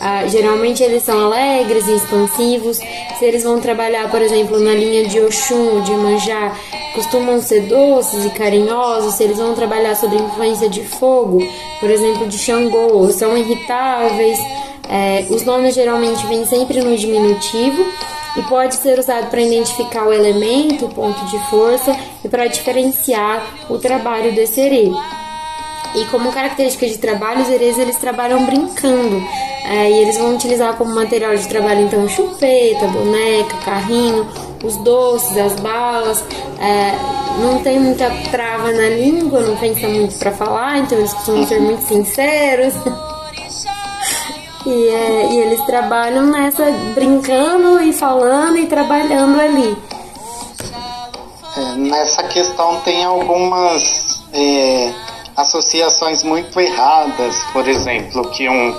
[0.07, 2.77] ah, geralmente eles são alegres e expansivos.
[2.77, 6.55] Se eles vão trabalhar, por exemplo, na linha de Oxum, de Manjá,
[6.95, 9.15] costumam ser doces e carinhosos.
[9.15, 11.39] Se eles vão trabalhar sobre a influência de fogo,
[11.81, 14.39] por exemplo, de Xangô, são irritáveis.
[14.91, 17.83] É, os nomes geralmente vêm sempre no diminutivo
[18.37, 23.43] e pode ser usado para identificar o elemento, o ponto de força e para diferenciar
[23.71, 24.91] o trabalho desse herê.
[25.95, 29.23] E como característica de trabalho, os herês eles trabalham brincando.
[29.65, 34.29] É, e eles vão utilizar como material de trabalho então chupeta, boneca, carrinho,
[34.63, 36.23] os doces, as balas.
[36.61, 36.95] É,
[37.41, 41.61] não tem muita trava na língua, não pensa muito para falar, então eles costumam ser
[41.61, 42.75] muito sinceros.
[44.67, 49.77] E, é, e eles trabalham nessa, brincando e falando e trabalhando ali.
[51.55, 54.91] É, nessa questão tem algumas é,
[55.37, 58.75] associações muito erradas, por exemplo, que um,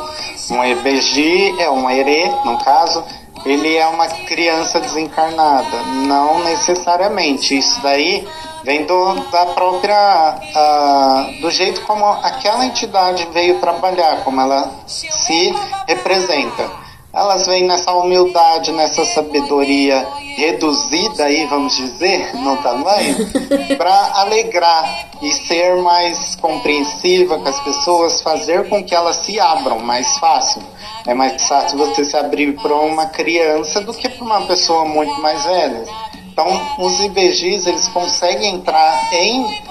[0.52, 3.04] um EBG é um ERE, no caso,
[3.46, 5.84] ele é uma criança desencarnada.
[6.08, 7.58] Não necessariamente.
[7.58, 8.28] Isso daí
[8.64, 10.40] vem do, da própria.
[10.56, 15.54] Uh, do jeito como aquela entidade veio trabalhar, como ela se
[15.88, 16.85] representa
[17.16, 23.16] elas vêm nessa humildade, nessa sabedoria reduzida aí, vamos dizer, no tamanho,
[23.78, 29.80] para alegrar e ser mais compreensiva com as pessoas, fazer com que elas se abram
[29.80, 30.62] mais fácil.
[31.08, 35.14] É mais fácil você se abrir para uma criança do que para uma pessoa muito
[35.22, 35.86] mais velha.
[36.34, 36.48] Então,
[36.80, 39.64] os IBGs, eles conseguem entrar em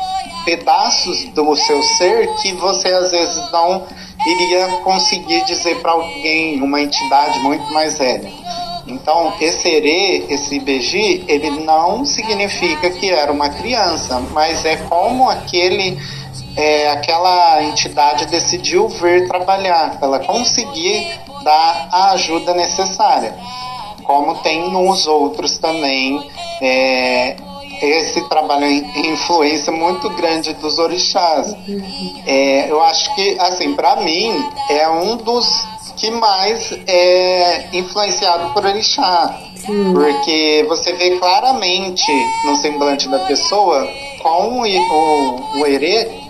[0.47, 3.87] pedaços do seu ser que você às vezes não
[4.27, 8.31] iria conseguir dizer para alguém, uma entidade muito mais velha.
[8.87, 15.29] Então, esse erê, esse IBG, ele não significa que era uma criança, mas é como
[15.31, 15.99] aquele,
[16.55, 23.35] é, aquela entidade decidiu vir trabalhar, ela conseguir dar a ajuda necessária.
[24.05, 26.23] Como tem nos outros também,
[26.61, 27.37] é,
[27.83, 31.55] esse trabalho em influência muito grande dos orixás.
[32.27, 34.33] É, eu acho que, assim, para mim,
[34.71, 35.47] é um dos
[35.97, 39.39] que mais é influenciado por orixá.
[39.57, 39.93] Sim.
[39.93, 42.13] Porque você vê claramente
[42.45, 43.89] no semblante da pessoa
[44.23, 46.24] com o, o, o erê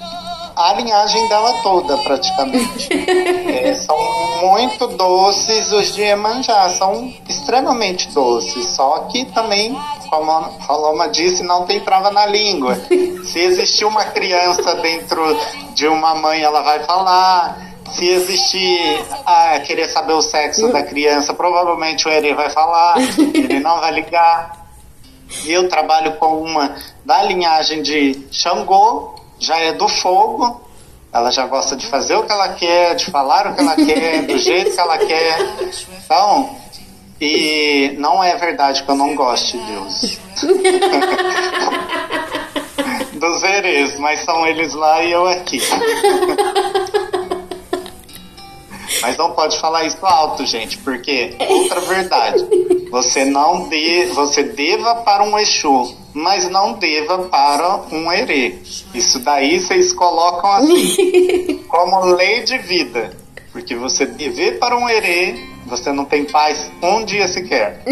[0.56, 2.88] a linhagem dela toda, praticamente.
[3.50, 3.96] é, são
[4.40, 9.76] muito doces os de Emanjá, são extremamente doces, só que também
[10.14, 12.76] como a Paloma disse, não tem trava na língua.
[13.24, 15.20] Se existir uma criança dentro
[15.74, 17.74] de uma mãe, ela vai falar.
[17.96, 23.60] Se existir ah, querer saber o sexo da criança, provavelmente o Eri vai falar, ele
[23.60, 24.66] não vai ligar.
[25.44, 30.60] Eu trabalho com uma da linhagem de Xangô, já é do fogo,
[31.12, 34.22] ela já gosta de fazer o que ela quer, de falar o que ela quer,
[34.22, 35.38] do jeito que ela quer.
[36.04, 36.56] Então,
[37.20, 40.18] e não é verdade que eu não gosto de Deus.
[43.14, 45.58] Dos erês, mas são eles lá e eu aqui.
[49.04, 52.46] Mas não pode falar isso alto, gente, porque outra verdade.
[52.90, 58.54] Você não de, você deva para um Exu, mas não deva para um Herê.
[58.94, 63.14] Isso daí vocês colocam assim, como lei de vida.
[63.52, 65.34] Porque você dever para um Herê
[65.66, 67.82] você não tem paz um dia sequer.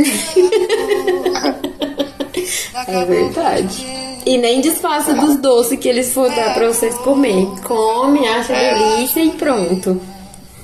[2.86, 3.86] é verdade.
[4.24, 7.46] E nem disfarça dos doces que eles for dar pra vocês comer.
[7.64, 8.74] Come, acha é.
[8.74, 10.00] delícia e pronto.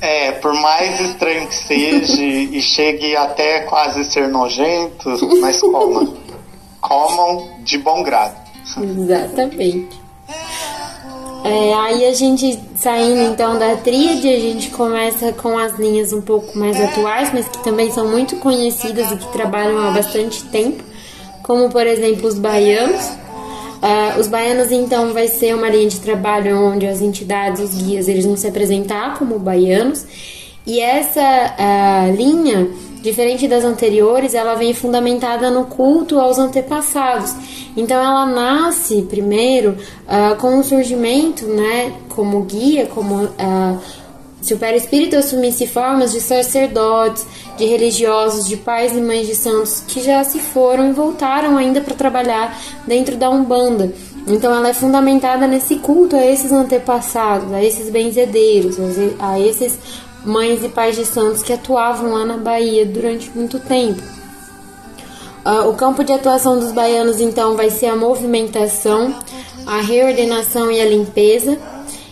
[0.00, 6.16] É, por mais estranho que seja e chegue até quase ser nojento, mas comam.
[6.80, 8.36] Comam de bom grado.
[8.76, 9.98] Exatamente.
[11.44, 16.20] É, aí a gente saindo então da tríade, a gente começa com as linhas um
[16.20, 20.82] pouco mais atuais, mas que também são muito conhecidas e que trabalham há bastante tempo,
[21.42, 23.10] como por exemplo os baianos.
[23.78, 28.08] Uh, os baianos então vai ser uma linha de trabalho onde as entidades, os guias,
[28.08, 30.04] eles vão se apresentar como baianos.
[30.66, 32.68] E essa uh, linha
[33.00, 37.32] Diferente das anteriores, ela vem fundamentada no culto aos antepassados.
[37.76, 43.28] Então, ela nasce primeiro uh, com o surgimento, né, como guia, como
[44.40, 49.82] se o perispírito assumisse formas de sacerdotes, de religiosos, de pais e mães de santos
[49.86, 53.92] que já se foram e voltaram ainda para trabalhar dentro da Umbanda.
[54.26, 58.76] Então ela é fundamentada nesse culto a esses antepassados, a esses benzedeiros,
[59.18, 59.78] a esses
[60.24, 64.02] mães e pais de santos que atuavam lá na Bahia durante muito tempo.
[65.44, 69.14] Uh, o campo de atuação dos baianos, então, vai ser a movimentação,
[69.66, 71.58] a reordenação e a limpeza.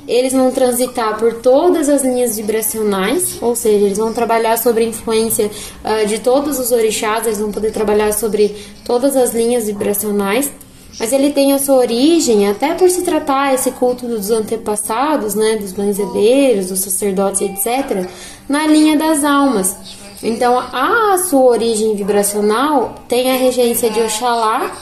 [0.07, 4.87] Eles vão transitar por todas as linhas vibracionais, ou seja, eles vão trabalhar sobre a
[4.87, 5.51] influência
[5.85, 10.51] uh, de todos os orixás, eles vão poder trabalhar sobre todas as linhas vibracionais
[10.99, 15.57] mas ele tem a sua origem, até por se tratar esse culto dos antepassados, né,
[15.57, 18.09] dos benzedeiros, dos sacerdotes, etc.,
[18.49, 19.77] na linha das almas.
[20.23, 24.73] Então, a sua origem vibracional tem a regência de Oxalá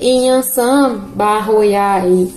[0.00, 2.28] em Ansan, Barroiai,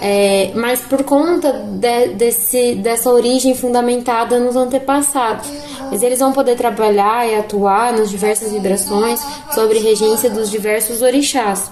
[0.00, 5.48] é, mas por conta de, desse, dessa origem fundamentada nos antepassados.
[5.90, 9.20] Mas eles vão poder trabalhar e atuar nas diversas vibrações
[9.52, 11.70] sobre regência dos diversos orixás.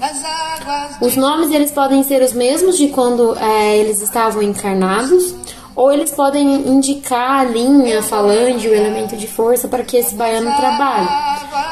[1.01, 5.35] Os nomes eles podem ser os mesmos de quando é, eles estavam encarnados,
[5.75, 10.15] ou eles podem indicar a linha, a falange, o elemento de força para que esse
[10.15, 11.09] baiano trabalhe.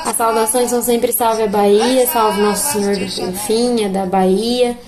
[0.05, 4.79] As saudações são sempre salve a Bahia, salve Nosso Senhor do Bonfim, da Bahia.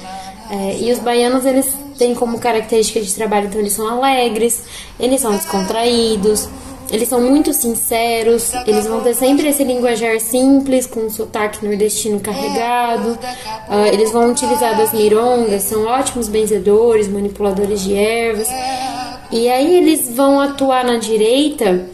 [0.50, 1.66] É, e os baianos, eles
[1.98, 4.62] têm como característica de trabalho, então eles são alegres,
[4.98, 6.48] eles são descontraídos,
[6.90, 12.20] eles são muito sinceros, eles vão ter sempre esse linguajar simples, com um sotaque nordestino
[12.20, 18.48] carregado, uh, eles vão utilizar das mirongas, são ótimos benzedores, manipuladores de ervas,
[19.32, 21.86] e aí eles vão atuar na direita,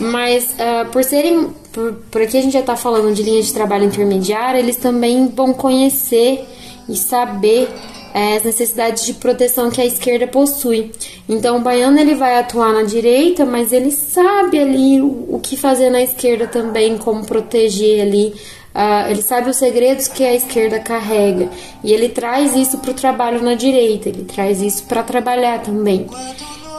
[0.00, 3.52] mas uh, por serem, por, por aqui a gente já está falando de linha de
[3.52, 6.44] trabalho intermediária, eles também vão conhecer
[6.88, 7.68] e saber
[8.14, 10.90] é, as necessidades de proteção que a esquerda possui.
[11.28, 15.56] Então, o baiano ele vai atuar na direita, mas ele sabe ali o, o que
[15.56, 18.34] fazer na esquerda também, como proteger ali.
[18.74, 21.50] Uh, ele sabe os segredos que a esquerda carrega
[21.84, 26.06] e ele traz isso para o trabalho na direita, ele traz isso para trabalhar também.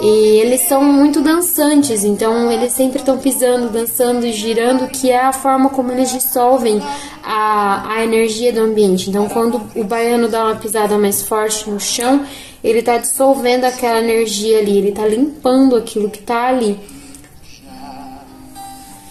[0.04, 5.18] E eles são muito dançantes, então eles sempre estão pisando, dançando e girando, que é
[5.18, 6.82] a forma como eles dissolvem
[7.24, 9.10] a, a energia do ambiente.
[9.10, 12.26] Então, quando o baiano dá uma pisada mais forte no chão,
[12.62, 16.78] ele está dissolvendo aquela energia ali, ele está limpando aquilo que está ali.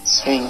[0.05, 0.47] Sim.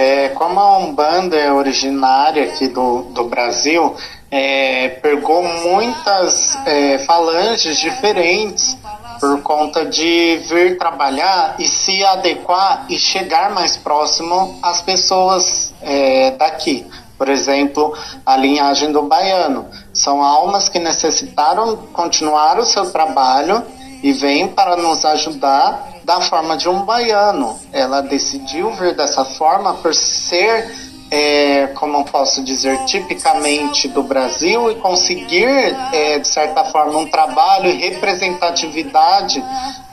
[0.00, 3.94] É, como a Umbanda é originária aqui do, do Brasil,
[4.32, 8.76] é, pegou muitas é, falanges diferentes
[9.20, 16.32] por conta de vir trabalhar e se adequar e chegar mais próximo às pessoas é,
[16.32, 16.86] daqui.
[17.16, 19.66] Por exemplo, a linhagem do baiano.
[19.92, 23.62] São almas que necessitaram continuar o seu trabalho
[24.02, 27.58] e vêm para nos ajudar da forma de um baiano.
[27.72, 30.70] Ela decidiu vir dessa forma por ser
[31.10, 35.46] é, como posso dizer, tipicamente do Brasil e conseguir,
[35.92, 39.42] é, de certa forma, um trabalho e representatividade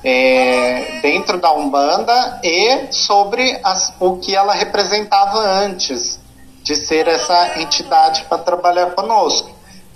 [0.04, 6.20] é, dentro da Umbanda e sobre as, o que ela representava antes
[6.64, 9.52] de ser essa entidade para trabalhar conosco.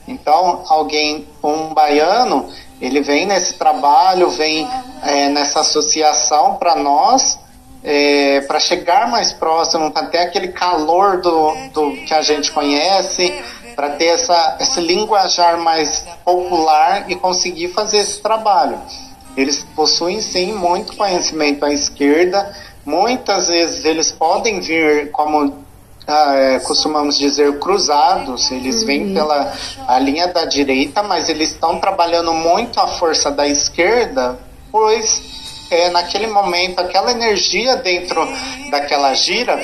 [0.08, 2.50] Então, alguém, um baiano,
[2.80, 4.68] ele vem nesse trabalho, vem
[5.04, 7.40] é, nessa associação para nós
[7.84, 13.34] é, para chegar mais próximo, para ter aquele calor do, do que a gente conhece,
[13.76, 18.80] para ter essa, esse linguajar mais popular e conseguir fazer esse trabalho.
[19.36, 25.66] Eles possuem sim muito conhecimento à esquerda, muitas vezes eles podem vir como
[26.08, 28.88] ah, é, costumamos dizer cruzados, eles uhum.
[28.88, 29.54] vêm pela
[29.88, 34.40] a linha da direita, mas eles estão trabalhando muito a força da esquerda,
[34.72, 35.37] pois
[35.70, 38.28] é, naquele momento, aquela energia dentro
[38.70, 39.60] daquela gira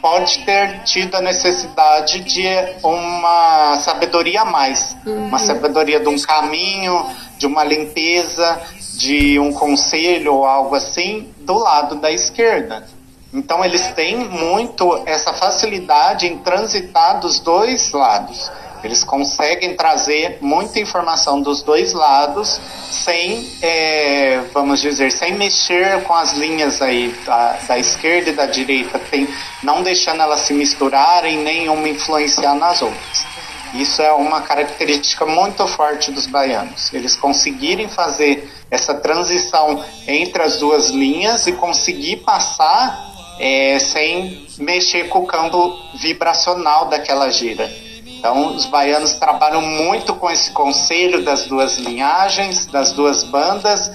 [0.00, 2.46] pode ter tido a necessidade de
[2.82, 5.26] uma sabedoria a mais, uhum.
[5.26, 7.06] uma sabedoria de um caminho,
[7.36, 8.60] de uma limpeza,
[8.96, 12.86] de um conselho ou algo assim do lado da esquerda.
[13.32, 18.50] Então eles têm muito essa facilidade em transitar dos dois lados.
[18.84, 22.60] Eles conseguem trazer muita informação dos dois lados
[22.90, 28.46] sem, é, vamos dizer, sem mexer com as linhas aí da, da esquerda e da
[28.46, 29.28] direita, tem,
[29.62, 33.26] não deixando elas se misturarem nem uma influenciar nas outras.
[33.74, 36.92] Isso é uma característica muito forte dos baianos.
[36.92, 43.08] Eles conseguirem fazer essa transição entre as duas linhas e conseguir passar
[43.38, 47.70] é, sem mexer com o campo vibracional daquela gira.
[48.18, 53.90] Então, os baianos trabalham muito com esse conselho das duas linhagens, das duas bandas,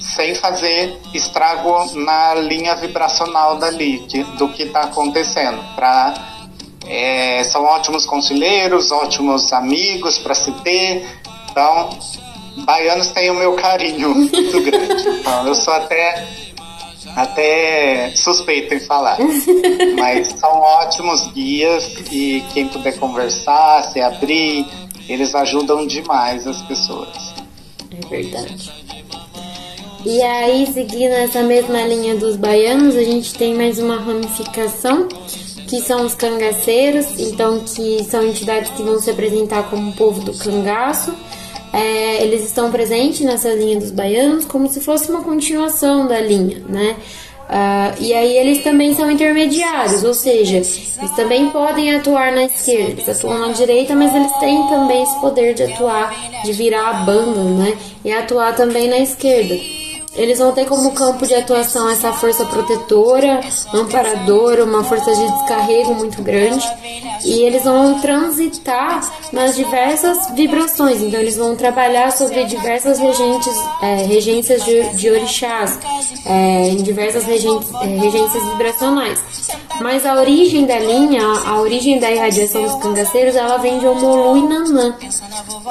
[0.00, 5.62] sem fazer estrago na linha vibracional dali, que, do que está acontecendo.
[5.76, 6.12] Pra,
[6.88, 11.06] é, são ótimos conselheiros, ótimos amigos para se ter.
[11.48, 11.90] Então,
[12.64, 15.08] baianos têm o meu carinho muito grande.
[15.08, 16.26] Então, eu sou até
[17.16, 19.18] até suspeito em falar.
[19.98, 24.66] Mas são ótimos guias e quem puder conversar, se abrir,
[25.08, 27.34] eles ajudam demais as pessoas.
[27.90, 28.72] É verdade.
[30.04, 35.06] E aí, seguindo essa mesma linha dos baianos, a gente tem mais uma ramificação,
[35.68, 40.32] que são os cangaceiros, então que são entidades que vão se apresentar como povo do
[40.36, 41.14] cangaço
[41.72, 46.62] é, eles estão presentes nessa linha dos baianos como se fosse uma continuação da linha,
[46.68, 46.96] né?
[47.52, 52.92] Uh, e aí eles também são intermediários, ou seja, eles também podem atuar na esquerda,
[52.92, 56.14] eles atuam na direita, mas eles têm também esse poder de atuar,
[56.44, 57.76] de virar a banda, né?
[58.02, 59.81] E atuar também na esquerda.
[60.14, 63.40] Eles vão ter como campo de atuação essa força protetora,
[63.72, 66.66] amparadora, uma força de descarrego muito grande.
[67.24, 69.00] E eles vão transitar
[69.32, 71.00] nas diversas vibrações.
[71.00, 75.78] Então, eles vão trabalhar sobre diversas regentes, é, regências de, de orixás,
[76.26, 79.22] é, em diversas regentes, é, regências vibracionais.
[79.80, 84.36] Mas a origem da linha, a origem da irradiação dos cangaceiros, ela vem de Omolu
[84.36, 84.94] e Nanã.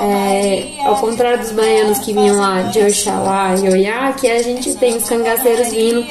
[0.02, 4.76] É, ao contrário dos baianos que vinham lá de Oxalá e Oiá, que a gente
[4.76, 6.06] tem os cangaceiros vindo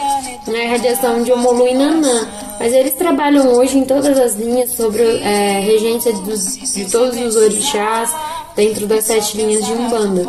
[0.46, 2.28] na irradiação de Omolu e Nanã.
[2.58, 7.36] Mas eles trabalham hoje em todas as linhas sobre é, regência dos, de todos os
[7.36, 8.14] orixás
[8.54, 10.24] dentro das sete linhas de Umbanda.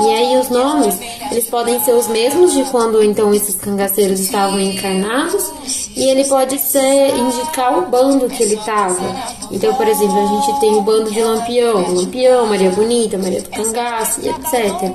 [0.00, 0.98] E aí os nomes,
[1.30, 5.52] eles podem ser os mesmos de quando então esses cangaceiros estavam encarnados,
[5.94, 9.14] e ele pode ser indicar o bando que ele estava.
[9.50, 13.50] Então, por exemplo, a gente tem o bando de Lampião, Lampião, Maria Bonita, Maria do
[13.50, 14.92] Cangaço etc.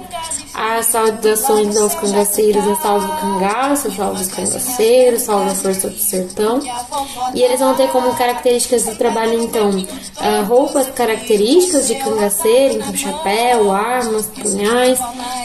[0.54, 6.00] As saudações aos cangaceiros é salve o cangaço, salve os cangaceiros, salve a força do
[6.00, 6.60] sertão.
[7.36, 12.96] E eles vão ter como características do trabalho, então, uh, roupas características de cangaceiro, então
[12.96, 14.87] chapéu, armas, punhais.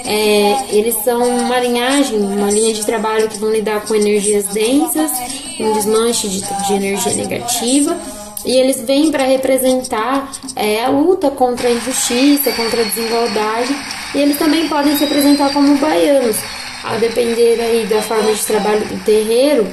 [0.04, 5.10] É, eles são uma linhagem, uma linha de trabalho que vão lidar com energias densas,
[5.58, 7.96] um desmanche de, de energia negativa
[8.44, 13.74] e eles vêm para representar é, a luta contra a injustiça, contra a desigualdade,
[14.14, 16.36] e eles também podem se apresentar como baianos,
[16.82, 19.66] a depender aí da forma de trabalho do terreiro.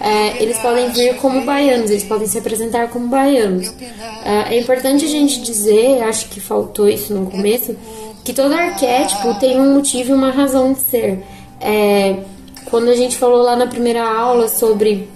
[0.00, 3.72] É, eles podem vir como baianos, eles podem se apresentar como baianos.
[4.24, 7.76] É, é importante a gente dizer, acho que faltou isso no começo,
[8.24, 11.22] que todo arquétipo tem um motivo e uma razão de ser.
[11.60, 12.16] É,
[12.64, 15.08] quando a gente falou lá na primeira aula sobre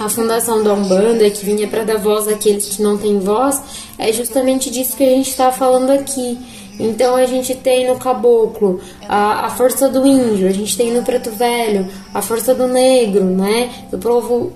[0.00, 3.62] a fundação da Umbanda, que vinha para dar voz àqueles que não têm voz,
[3.98, 6.38] é justamente disso que a gente está falando aqui.
[6.78, 11.02] Então a gente tem no caboclo a, a força do índio, a gente tem no
[11.02, 13.70] preto velho a força do negro, né?
[13.90, 14.52] Do povo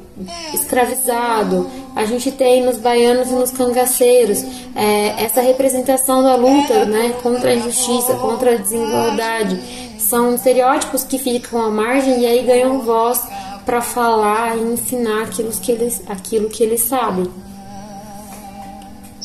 [0.53, 4.45] escravizado, a gente tem nos baianos e nos cangaceiros
[4.75, 7.15] é, essa representação da luta, né?
[7.23, 9.61] Contra a injustiça, contra a desigualdade.
[9.99, 13.23] São estereótipos que ficam à margem e aí ganham voz
[13.65, 17.31] para falar e ensinar aquilo que eles, aquilo que eles sabem.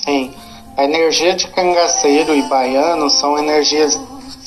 [0.03, 0.33] Sim,
[0.75, 3.99] a energia de cangaceiro e baiano são energias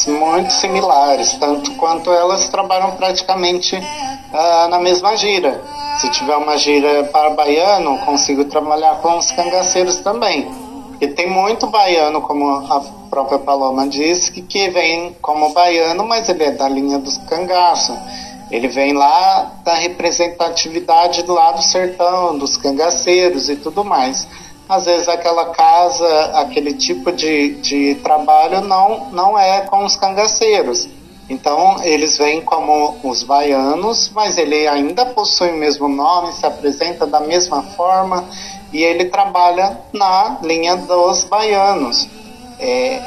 [0.06, 5.62] muito similares, tanto quanto elas trabalham praticamente uh, na mesma gira.
[5.98, 10.46] Se tiver uma gira para baiano, consigo trabalhar com os cangaceiros também.
[10.88, 16.28] Porque tem muito baiano, como a própria Paloma disse, que, que vem como baiano, mas
[16.28, 17.96] ele é da linha dos cangaços.
[18.50, 24.26] Ele vem lá da representatividade do lado sertão, dos cangaceiros e tudo mais.
[24.68, 30.88] Às vezes aquela casa, aquele tipo de, de trabalho não, não é com os cangaceiros.
[31.28, 37.06] Então eles vêm como os baianos, mas ele ainda possui o mesmo nome, se apresenta
[37.06, 38.24] da mesma forma
[38.72, 42.08] e ele trabalha na linha dos baianos.
[42.58, 43.00] É,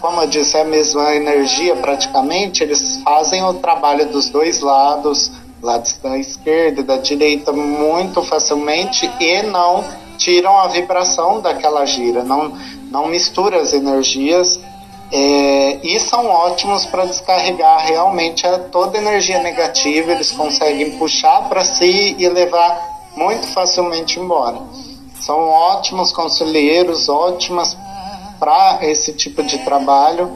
[0.00, 5.30] como eu disse, é a mesma energia praticamente, eles fazem o trabalho dos dois lados,
[5.62, 9.84] lados da esquerda e da direita, muito facilmente e não
[10.20, 12.52] tiram a vibração daquela gira, não,
[12.90, 14.60] não mistura as energias
[15.10, 21.64] é, e são ótimos para descarregar realmente a, toda energia negativa, eles conseguem puxar para
[21.64, 22.78] si e levar
[23.16, 24.58] muito facilmente embora.
[25.20, 27.76] São ótimos conselheiros, ótimas
[28.38, 30.30] para esse tipo de trabalho,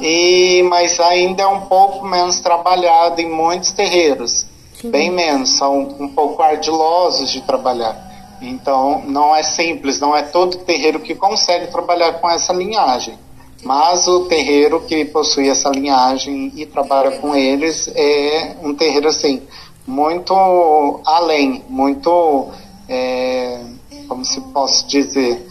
[0.00, 4.46] e mas ainda é um pouco menos trabalhado em muitos terreiros,
[4.80, 4.90] Sim.
[4.90, 8.07] bem menos, são um pouco ardilosos de trabalhar.
[8.40, 13.18] Então não é simples, não é todo terreiro que consegue trabalhar com essa linhagem.
[13.64, 19.42] Mas o terreiro que possui essa linhagem e trabalha com eles é um terreiro assim
[19.88, 22.48] muito além, muito
[22.86, 23.58] é,
[24.06, 25.48] como se posso dizer,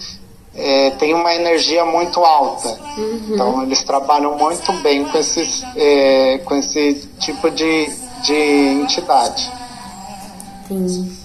[0.54, 2.70] é, tem uma energia muito alta.
[2.98, 3.22] Uhum.
[3.30, 7.90] Então eles trabalham muito bem com, esses, é, com esse tipo de,
[8.24, 8.34] de
[8.82, 9.52] entidade.
[10.68, 11.17] Sim.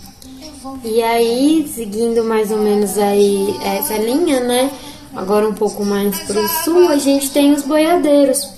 [0.84, 4.70] E aí, seguindo mais ou menos aí essa linha, né?
[5.14, 8.48] Agora um pouco mais para o sul, a gente tem os boiadeiros.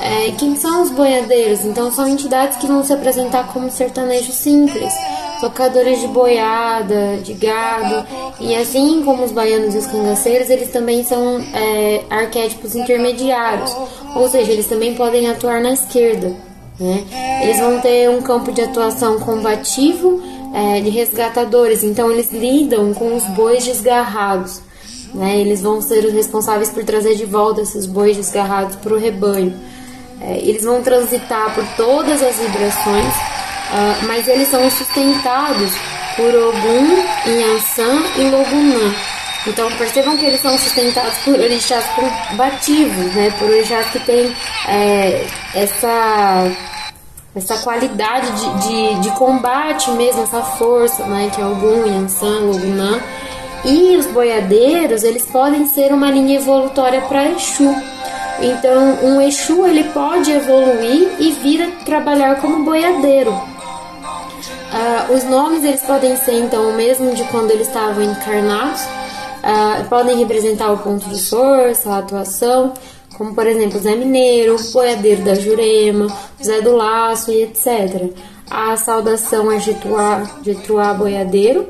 [0.00, 1.64] É, quem são os boiadeiros?
[1.64, 4.92] Então são entidades que vão se apresentar como sertanejo simples
[5.40, 8.06] tocadores de boiada, de gado,
[8.40, 13.74] e assim como os baianos e os cangaceiros, eles também são é, arquétipos intermediários,
[14.16, 16.32] ou seja, eles também podem atuar na esquerda.
[16.80, 17.04] Né?
[17.42, 20.22] Eles vão ter um campo de atuação combativo
[20.54, 24.62] é, de resgatadores, então eles lidam com os bois desgarrados.
[25.12, 25.40] Né?
[25.40, 29.52] Eles vão ser os responsáveis por trazer de volta esses bois desgarrados para o rebanho.
[30.20, 33.34] É, eles vão transitar por todas as vibrações
[33.74, 35.72] uh, mas eles são sustentados
[36.16, 38.94] por Ogum, Inhansã e Logunã.
[39.46, 43.30] Então percebam que eles são sustentados por orixás combativos, né?
[43.38, 44.34] por orixás que têm
[44.68, 46.50] é, essa
[47.34, 53.00] essa qualidade de, de, de, combate mesmo, essa força, né, que é Gun, Yansan, Logunã.
[53.64, 57.74] E os boiadeiros, eles podem ser uma linha evolutória para Exu.
[58.40, 63.32] Então, um Exu ele pode evoluir e vir a trabalhar como boiadeiro.
[63.32, 69.84] Uh, os nomes eles podem ser então o mesmo de quando eles estavam encarnados, uh,
[69.88, 72.74] podem representar o ponto de força, a atuação,
[73.16, 76.06] como por exemplo Zé Mineiro, Boiadeiro da Jurema,
[76.42, 78.12] Zé do Laço e etc.
[78.50, 81.66] A saudação é Getruá, Getruá Boiadeiro.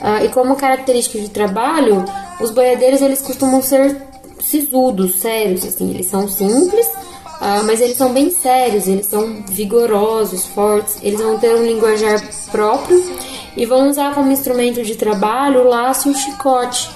[0.00, 2.04] Uh, e como característica de trabalho,
[2.40, 4.00] os boiadeiros eles costumam ser
[4.40, 10.46] sisudos, sérios, assim, eles são simples, uh, mas eles são bem sérios, eles são vigorosos,
[10.46, 12.18] fortes, eles vão ter um linguajar
[12.50, 13.04] próprio
[13.54, 16.90] e vão usar como instrumento de trabalho o laço e o chicote.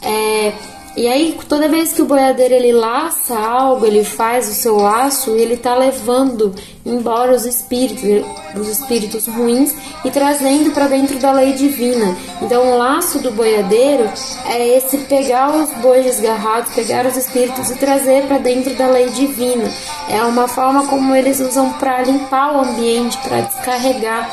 [0.00, 0.52] É,
[0.96, 5.30] e aí, toda vez que o boiadeiro ele laça algo, ele faz o seu laço,
[5.32, 6.54] ele está levando
[6.86, 8.24] embora os espíritos,
[8.54, 9.74] os espíritos ruins
[10.04, 12.16] e trazendo para dentro da lei divina.
[12.40, 14.08] Então, o laço do boiadeiro
[14.46, 19.08] é esse pegar os bois desgarrados, pegar os espíritos e trazer para dentro da lei
[19.08, 19.68] divina.
[20.08, 24.30] É uma forma como eles usam para limpar o ambiente, para descarregar,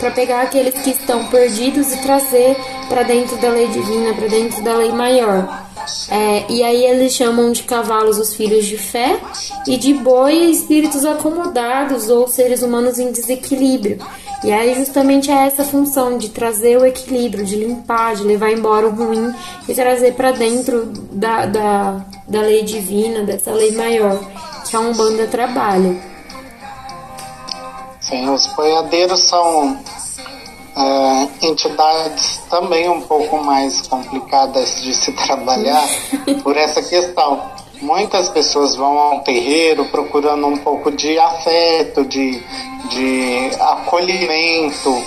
[0.00, 2.56] para pegar aqueles que estão perdidos e trazer
[2.88, 5.69] para dentro da lei divina, para dentro da lei maior.
[6.10, 9.20] É, e aí eles chamam de cavalos os filhos de fé
[9.66, 13.98] e de boi espíritos acomodados ou seres humanos em desequilíbrio.
[14.42, 18.86] E aí justamente é essa função de trazer o equilíbrio, de limpar, de levar embora
[18.86, 19.34] o ruim
[19.68, 24.18] e trazer para dentro da, da, da lei divina, dessa lei maior
[24.68, 25.94] que a Umbanda trabalha.
[28.00, 29.78] Sim, os boiadeiros são
[30.80, 35.86] é, entidades também um pouco mais complicadas de se trabalhar
[36.42, 37.42] por essa questão.
[37.80, 42.42] Muitas pessoas vão ao terreiro procurando um pouco de afeto, de,
[42.90, 45.02] de acolhimento.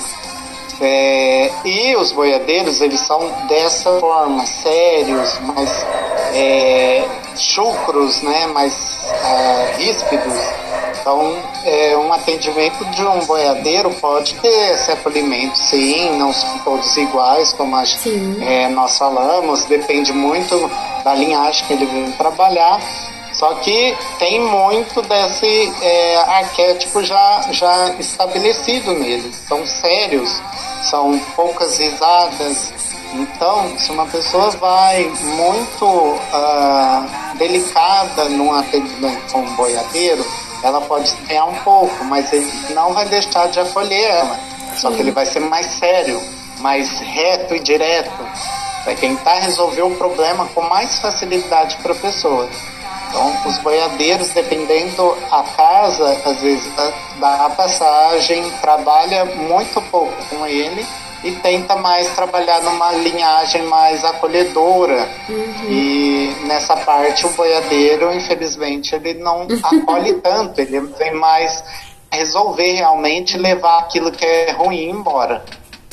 [0.82, 5.86] É, e os boiadeiros, eles são dessa forma, sérios, mais
[6.34, 7.06] é,
[7.36, 8.74] chucros, né, mais
[9.24, 10.63] é, ríspidos
[11.04, 16.96] então, é, um atendimento de um boiadeiro pode ter esse acolhimento, sim, não são todos
[16.96, 17.84] iguais, como a,
[18.42, 20.72] é, nós falamos, depende muito
[21.04, 22.80] da linhagem que ele vem trabalhar.
[23.34, 29.36] Só que tem muito desse é, arquétipo já, já estabelecido neles.
[29.46, 30.42] São sérios,
[30.84, 32.72] são poucas risadas.
[33.14, 40.26] Então, se uma pessoa vai muito uh, delicada num atendimento com um boiadeiro,
[40.64, 44.40] ela pode estranhar um pouco, mas ele não vai deixar de acolher ela.
[44.78, 46.20] Só que ele vai ser mais sério,
[46.60, 48.26] mais reto e direto.
[48.86, 52.50] Vai tentar resolver o problema com mais facilidade para a pessoa.
[53.10, 56.72] Então, os boiadeiros, dependendo a casa, às vezes
[57.20, 60.86] dá a passagem, trabalha muito pouco com ele
[61.24, 65.10] e tenta mais trabalhar numa linhagem mais acolhedora.
[65.30, 65.70] Uhum.
[65.70, 71.64] E nessa parte o boiadeiro, infelizmente, ele não acolhe tanto, ele vem mais
[72.12, 75.44] resolver realmente levar aquilo que é ruim embora.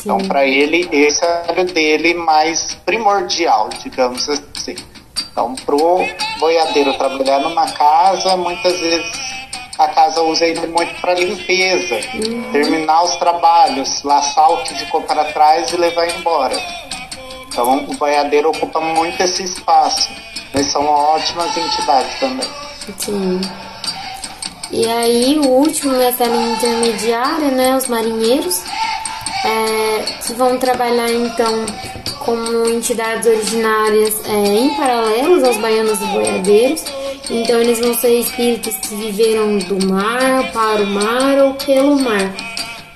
[0.01, 0.24] Então, Sim.
[0.24, 4.76] Então, para ele, esse é o dele mais primordial, digamos assim.
[5.33, 6.05] Então, pro
[6.39, 9.31] boiadeiro trabalhar numa casa, muitas vezes
[9.81, 11.99] a casa usa ele muito para limpeza,
[12.53, 16.55] terminar os trabalhos, laçar o que ficou para trás e levar embora.
[17.49, 20.11] Então o boiadeiro ocupa muito esse espaço.
[20.55, 22.49] Eles são ótimas entidades também.
[22.99, 23.41] Sim.
[24.70, 28.62] E aí o último nessa linha intermediária, né, os marinheiros,
[29.45, 31.66] é, que vão trabalhar então
[32.20, 36.84] como entidades originárias é, em paralelos aos baianos e boiadeiros
[37.30, 42.34] então eles vão ser espíritos que viveram do mar, para o mar ou pelo mar.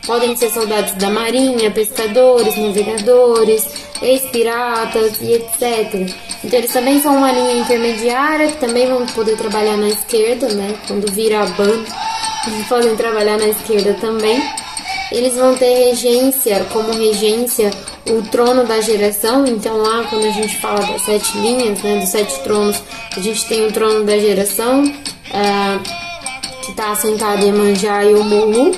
[0.04, 3.64] Podem ser soldados da marinha, pescadores, navegadores,
[4.02, 6.12] ex-piratas e etc.
[6.42, 10.74] Então eles também são uma linha intermediária que também vão poder trabalhar na esquerda, né?
[10.88, 11.88] Quando vira a banda,
[12.48, 14.42] eles podem trabalhar na esquerda também.
[15.14, 17.70] Eles vão ter regência, como regência,
[18.10, 19.46] o trono da geração.
[19.46, 22.82] Então, lá, quando a gente fala das sete linhas, né, dos sete tronos,
[23.16, 25.80] a gente tem o trono da geração, uh,
[26.64, 28.72] que está assentado em Manjá e Omolu.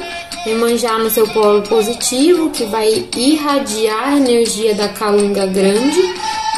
[0.47, 6.15] Emanjá no seu polo positivo, que vai irradiar a energia da calunga grande,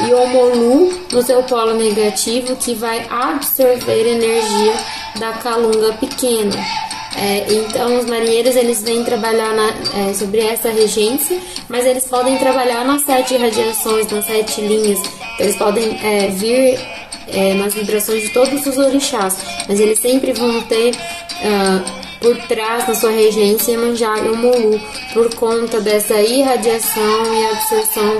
[0.06, 4.74] e Omolu no seu polo negativo, que vai absorver energia
[5.20, 6.56] da calunga pequena.
[7.16, 9.68] É, então, os marinheiros eles vêm trabalhar na,
[10.00, 15.00] é, sobre essa regência, mas eles podem trabalhar nas sete radiações, nas sete linhas.
[15.38, 16.78] Eles podem é, vir
[17.28, 19.36] é, nas vibrações de todos os orixás,
[19.68, 24.80] mas eles sempre vão ter uh, por trás na sua regência Iemanjá e Omolu,
[25.12, 28.18] por conta dessa irradiação e absorção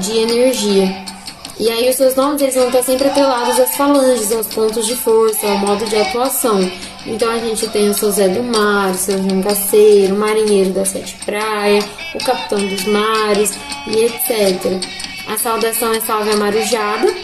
[0.00, 1.11] de energia.
[1.58, 4.96] E aí os seus nomes eles vão estar sempre atrelados às falanges, aos pontos de
[4.96, 6.60] força, ao modo de atuação.
[7.06, 10.84] Então a gente tem o seu Zé do Mar, o seu Jangaceiro, o Marinheiro da
[10.84, 11.84] Sete Praia,
[12.14, 13.52] o Capitão dos Mares
[13.86, 14.80] e etc.
[15.28, 17.14] A saudação é Salve a Marujada.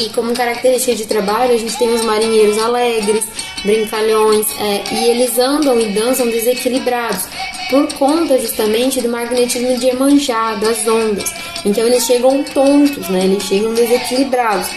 [0.00, 3.22] E como característica de trabalho, a gente tem os marinheiros alegres,
[3.62, 7.24] brincalhões, é, e eles andam e dançam desequilibrados
[7.68, 11.34] por conta justamente do magnetismo de Emanjá, das ondas.
[11.66, 13.24] Então eles chegam tontos, né?
[13.24, 14.68] Eles chegam desequilibrados.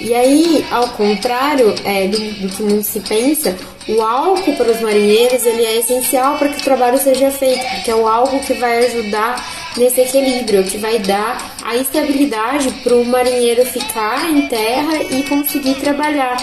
[0.00, 3.56] E aí, ao contrário é, do, do, que muito se pensa,
[3.88, 7.90] o álcool para os marinheiros ele é essencial para que o trabalho seja feito, porque
[7.90, 9.44] é o álcool que vai ajudar
[9.76, 15.74] nesse equilíbrio, que vai dar a estabilidade para o marinheiro ficar em terra e conseguir
[15.76, 16.36] trabalhar.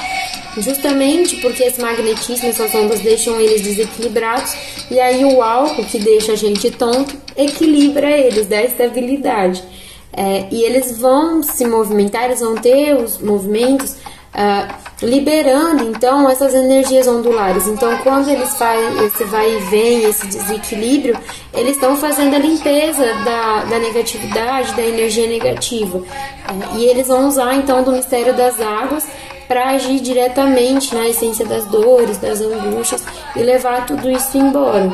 [0.58, 4.54] Justamente porque esse magnetismo, essas ondas deixam eles desequilibrados,
[4.90, 9.64] e aí o álcool que deixa a gente tonto equilibra eles, dá estabilidade.
[10.12, 13.96] É, e eles vão se movimentar, eles vão ter os movimentos
[14.34, 17.68] uh, liberando então essas energias ondulares.
[17.68, 21.18] Então, quando eles fazem esse vai e vem, esse desequilíbrio,
[21.54, 26.00] eles estão fazendo a limpeza da, da negatividade, da energia negativa.
[26.00, 29.08] É, e eles vão usar então do mistério das águas
[29.48, 33.04] para agir diretamente na essência das dores, das angústias
[33.36, 34.92] e levar tudo isso embora.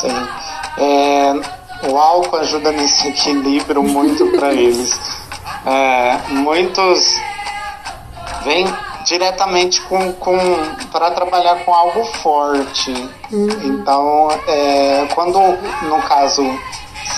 [0.00, 0.28] Sim.
[0.78, 1.53] É
[1.88, 4.98] o álcool ajuda nesse equilíbrio muito para eles.
[5.66, 7.20] É, muitos
[8.44, 8.66] vêm
[9.04, 10.38] diretamente com, com
[10.90, 12.90] para trabalhar com algo forte.
[13.30, 13.48] Uhum.
[13.62, 15.38] Então, é, quando
[15.88, 16.42] no caso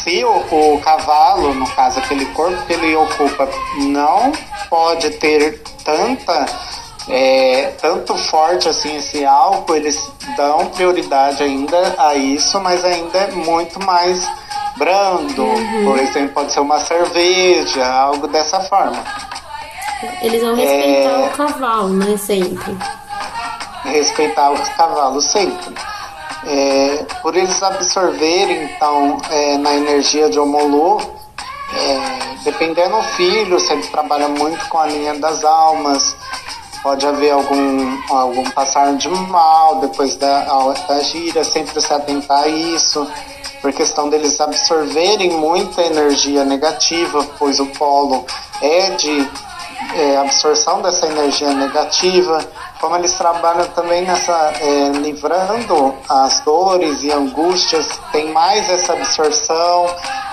[0.02, 3.48] se o, o, cavalo, no caso aquele corpo que ele ocupa,
[3.78, 4.32] não
[4.68, 6.46] pode ter tanta
[7.08, 9.96] é, tanto forte assim esse álcool, eles
[10.36, 14.28] dão prioridade ainda a isso, mas ainda é muito mais
[14.76, 15.84] brando, uhum.
[15.84, 19.02] por exemplo, pode ser uma cerveja, algo dessa forma.
[20.20, 21.26] Eles vão respeitar é...
[21.26, 22.16] o cavalo, né?
[22.16, 22.76] Sempre.
[23.84, 25.74] Respeitar o cavalo sempre.
[26.44, 31.00] É, por eles absorverem, então, é, na energia de Omolu,
[31.74, 36.14] é, dependendo do filho, se ele trabalha muito com a linha das almas,
[36.82, 40.44] pode haver algum, algum passar de mal depois da,
[40.86, 43.08] da gira, sempre se atentar a isso
[43.60, 48.24] por questão deles absorverem muita energia negativa, pois o polo
[48.60, 49.28] é de
[49.94, 52.44] é, absorção dessa energia negativa,
[52.80, 59.86] como eles trabalham também nessa é, livrando as dores e angústias, tem mais essa absorção,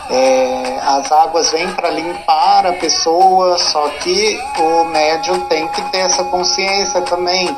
[0.09, 5.99] é, as águas vêm para limpar a pessoa, só que o médium tem que ter
[5.99, 7.55] essa consciência também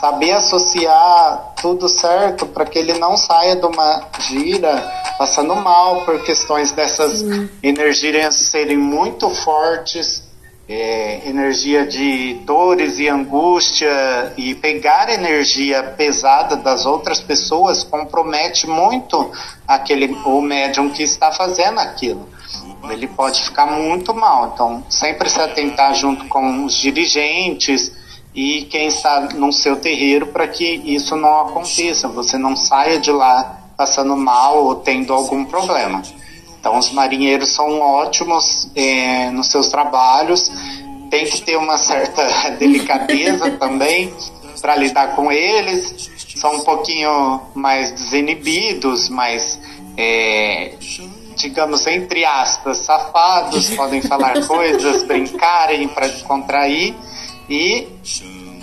[0.00, 4.76] saber associar tudo certo para que ele não saia de uma gira
[5.18, 7.50] passando mal por questões dessas Sim.
[7.60, 10.22] energias serem muito fortes,
[10.68, 19.32] é, energia de dores e angústia e pegar energia pesada das outras pessoas compromete muito
[19.66, 22.28] aquele o médium que está fazendo aquilo.
[22.90, 24.52] Ele pode ficar muito mal.
[24.54, 27.92] Então, sempre se atentar junto com os dirigentes,
[28.34, 33.10] e quem está no seu terreiro para que isso não aconteça, você não saia de
[33.10, 36.02] lá passando mal ou tendo algum problema.
[36.58, 40.50] Então, os marinheiros são ótimos é, nos seus trabalhos,
[41.08, 44.12] tem que ter uma certa delicadeza também
[44.60, 49.60] para lidar com eles, são um pouquinho mais desinibidos, mais,
[49.96, 50.74] é,
[51.36, 56.94] digamos, entre aspas, safados, podem falar coisas, brincarem para descontrair.
[57.48, 57.88] E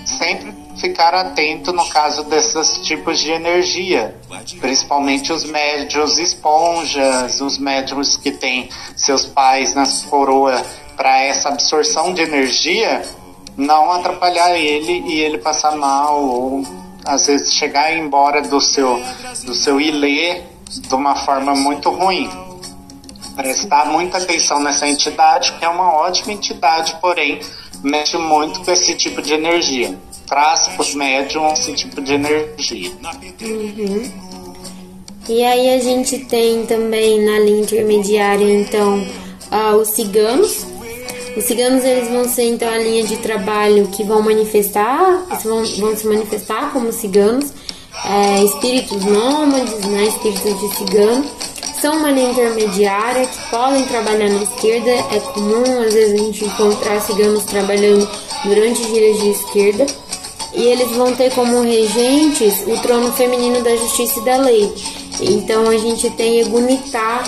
[0.06, 4.16] sempre ficar atento no caso desses tipos de energia,
[4.60, 10.62] principalmente os médios esponjas, os médios que têm seus pais nas coroas
[10.96, 13.04] para essa absorção de energia,
[13.58, 16.64] não atrapalhar ele e ele passar mal ou
[17.06, 19.00] às vezes chegar embora do seu
[19.44, 22.30] do seu ilê de uma forma muito ruim.
[23.36, 27.40] Prestar muita atenção nessa entidade, que é uma ótima entidade, porém
[27.84, 29.98] mexe muito com esse tipo de energia.
[30.28, 32.92] Traz para os médiums esse tipo de energia.
[33.42, 34.12] Uhum.
[35.28, 39.00] E aí a gente tem também na linha intermediária, então,
[39.52, 40.66] uh, os ciganos.
[41.36, 45.96] Os ciganos eles vão ser então a linha de trabalho que vão manifestar, vão, vão
[45.96, 47.52] se manifestar como ciganos,
[48.06, 51.26] é, espíritos nômades, né, espíritos de cigano
[51.86, 54.90] são uma linha intermediária que podem trabalhar na esquerda.
[54.90, 58.10] É comum, às vezes, a gente encontrar ciganos trabalhando
[58.44, 59.86] durante giras de esquerda.
[60.56, 64.74] E eles vão ter como regentes o trono feminino da justiça e da lei.
[65.22, 67.24] Então a gente tem Egunitá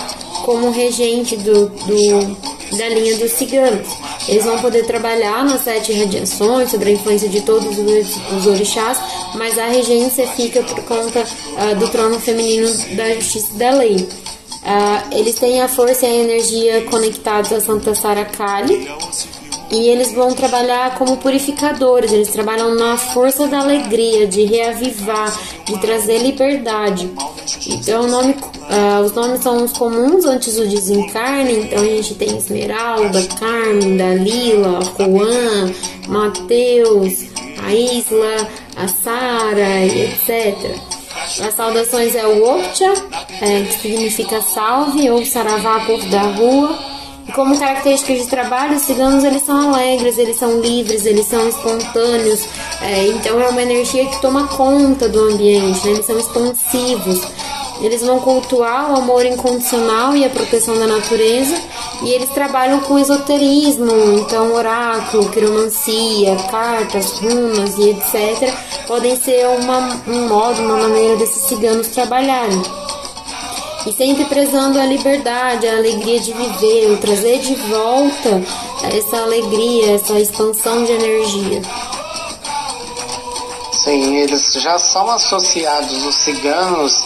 [0.46, 3.88] como regente do, do, da linha dos ciganos.
[4.28, 8.98] Eles vão poder trabalhar nas sete radiações sobre a influência de todos os, os orixás,
[9.36, 13.96] mas a regência fica por conta uh, do trono feminino da justiça e da lei.
[13.96, 18.90] Uh, eles têm a força e a energia conectados a Santa Sara Kali,
[19.72, 25.78] e eles vão trabalhar como purificadores, eles trabalham na força da alegria, de reavivar, de
[25.80, 27.10] trazer liberdade.
[27.68, 32.38] Então, nome, uh, os nomes são os comuns antes do desencarne, então a gente tem
[32.38, 35.74] Esmeralda, Carmen, Dalila, Juan,
[36.08, 37.26] Mateus,
[37.64, 40.98] a Isla, a Sara, etc.
[41.42, 42.94] As saudações é o Opcha,
[43.42, 46.97] é, que significa salve, ou Saravá, povo da rua.
[47.28, 51.48] E como características de trabalho, os ciganos eles são alegres, eles são livres, eles são
[51.48, 52.48] espontâneos.
[52.82, 55.94] É, então é uma energia que toma conta do ambiente, né?
[55.94, 57.22] eles são expansivos.
[57.82, 61.56] Eles vão cultuar o amor incondicional e a proteção da natureza
[62.02, 68.52] e eles trabalham com esoterismo, então oráculo, quiromancia, cartas, runas e etc.
[68.88, 72.87] podem ser uma, um modo, uma maneira desses ciganos trabalharem
[73.88, 78.42] e sempre prezando a liberdade, a alegria de viver, o trazer de volta
[78.94, 81.62] essa alegria, essa expansão de energia.
[83.72, 87.02] Sim, eles já são associados, os ciganos,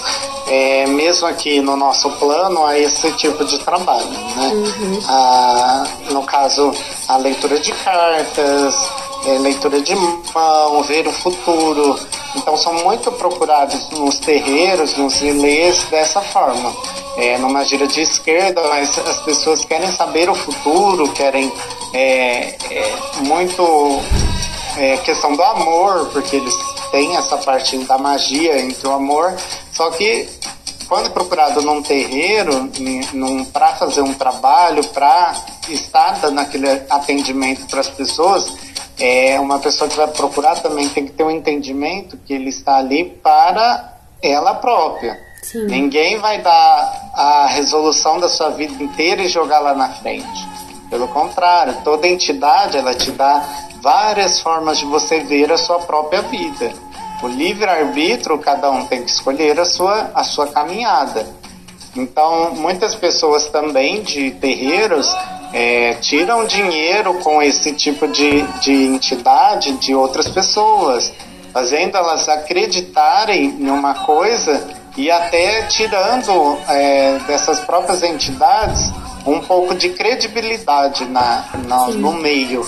[0.48, 4.10] é, mesmo aqui no nosso plano, a esse tipo de trabalho.
[4.10, 4.48] Né?
[4.52, 5.00] Uhum.
[5.08, 6.74] Ah, no caso,
[7.08, 8.92] a leitura de cartas,
[9.26, 12.00] é, leitura de mão, ver o futuro.
[12.36, 16.74] Então são muito procurados nos terreiros, nos ilês dessa forma.
[17.18, 21.52] É, numa gira de esquerda, mas as pessoas querem saber o futuro, querem
[21.94, 24.02] é, é, muito
[24.78, 26.54] é, questão do amor, porque eles
[26.90, 29.36] têm essa parte da magia entre o amor,
[29.74, 30.28] só que
[30.88, 32.70] quando é procurado num terreiro,
[33.54, 35.34] para fazer um trabalho, para
[35.70, 38.54] estar dando aquele atendimento para as pessoas,
[39.02, 42.78] é uma pessoa que vai procurar também tem que ter um entendimento que ele está
[42.78, 45.18] ali para ela própria.
[45.42, 45.66] Sim.
[45.66, 50.48] Ninguém vai dar a resolução da sua vida inteira e jogar lá na frente.
[50.90, 53.44] Pelo contrário, toda entidade ela te dá
[53.82, 56.72] várias formas de você ver a sua própria vida.
[57.24, 61.26] O livre-arbítrio, cada um tem que escolher a sua, a sua caminhada.
[61.96, 65.12] Então, muitas pessoas também de terreiros
[65.54, 71.12] é, tiram dinheiro com esse tipo de, de entidade de outras pessoas,
[71.52, 78.92] fazendo elas acreditarem em uma coisa e até tirando é, dessas próprias entidades
[79.26, 82.66] um pouco de credibilidade na, na no meio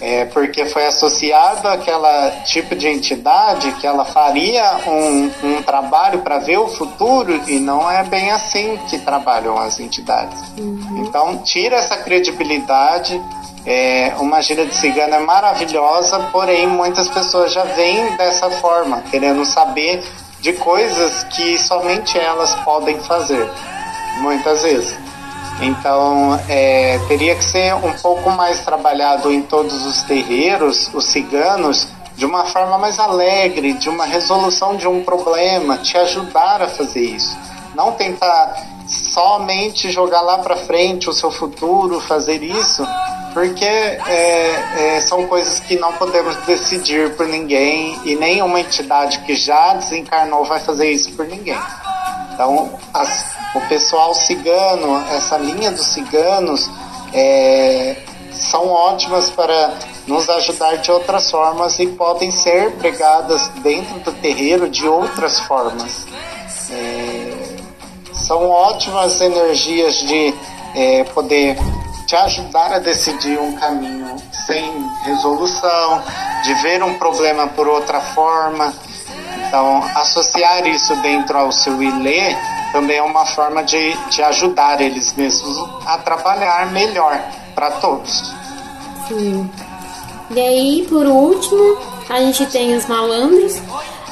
[0.00, 6.38] é, porque foi associado àquela tipo de entidade que ela faria um, um trabalho para
[6.38, 10.40] ver o futuro e não é bem assim que trabalham as entidades.
[10.56, 11.04] Uhum.
[11.06, 13.20] Então tira essa credibilidade.
[13.66, 19.44] É, uma gira de cigana é maravilhosa, porém muitas pessoas já vêm dessa forma, querendo
[19.44, 20.02] saber
[20.40, 23.46] de coisas que somente elas podem fazer,
[24.20, 24.96] muitas vezes.
[25.60, 31.88] Então, é, teria que ser um pouco mais trabalhado em todos os terreiros, os ciganos,
[32.16, 37.00] de uma forma mais alegre, de uma resolução de um problema, te ajudar a fazer
[37.00, 37.36] isso.
[37.74, 38.56] Não tentar
[38.88, 42.86] somente jogar lá para frente o seu futuro, fazer isso,
[43.34, 49.34] porque é, é, são coisas que não podemos decidir por ninguém e nenhuma entidade que
[49.34, 51.58] já desencarnou vai fazer isso por ninguém.
[52.32, 56.70] Então, as, o pessoal cigano, essa linha dos ciganos,
[57.12, 57.96] é,
[58.32, 59.74] são ótimas para
[60.06, 66.06] nos ajudar de outras formas e podem ser pregadas dentro do terreiro de outras formas.
[66.70, 67.56] É,
[68.12, 70.34] são ótimas energias de
[70.74, 71.56] é, poder
[72.06, 74.72] te ajudar a decidir um caminho sem
[75.04, 76.02] resolução,
[76.42, 78.72] de ver um problema por outra forma.
[79.48, 82.36] Então, associar isso dentro ao seu ilê
[82.70, 87.18] também é uma forma de, de ajudar eles mesmos a trabalhar melhor
[87.54, 88.30] para todos.
[89.08, 89.48] Sim.
[90.30, 91.78] E aí, por último,
[92.10, 93.56] a gente tem os malandros,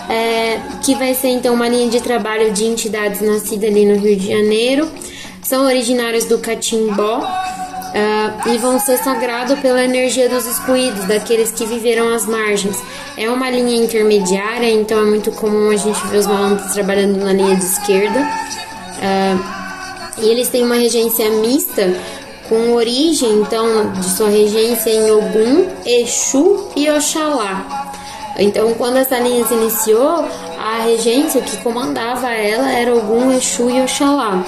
[0.08, 4.16] é, que vai ser então uma linha de trabalho de entidades nascidas ali no Rio
[4.16, 4.90] de Janeiro.
[5.42, 7.20] São originários do Catimbó
[7.96, 12.76] uh, e vão ser sagrados pela energia dos excluídos, daqueles que viveram às margens.
[13.16, 17.32] É uma linha intermediária, então é muito comum a gente ver os malandros trabalhando na
[17.32, 18.20] linha de esquerda.
[18.98, 19.56] Uh,
[20.22, 21.94] e eles têm uma regência mista
[22.48, 27.92] com origem, então, de sua regência em Ogum, Exu e Oxalá.
[28.38, 30.24] Então, quando essa linha se iniciou,
[30.58, 34.44] a regência que comandava ela era Ogum, Exu e Oxalá.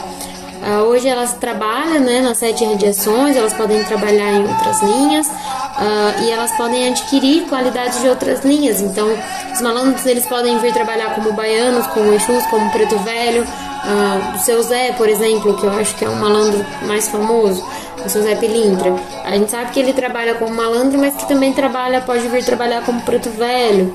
[0.60, 6.24] Uh, hoje elas trabalham né, nas sete radiações, elas podem trabalhar em outras linhas uh,
[6.24, 8.80] e elas podem adquirir qualidades de outras linhas.
[8.80, 9.08] Então,
[9.52, 13.42] os malandros eles podem vir trabalhar como baianos, como Exus, como Preto Velho.
[13.44, 17.64] Uh, o seu Zé, por exemplo, que eu acho que é um malandro mais famoso,
[18.04, 18.94] o seu Zé Pilintra.
[19.24, 22.84] A gente sabe que ele trabalha como malandro, mas que também trabalha, pode vir trabalhar
[22.84, 23.94] como Preto Velho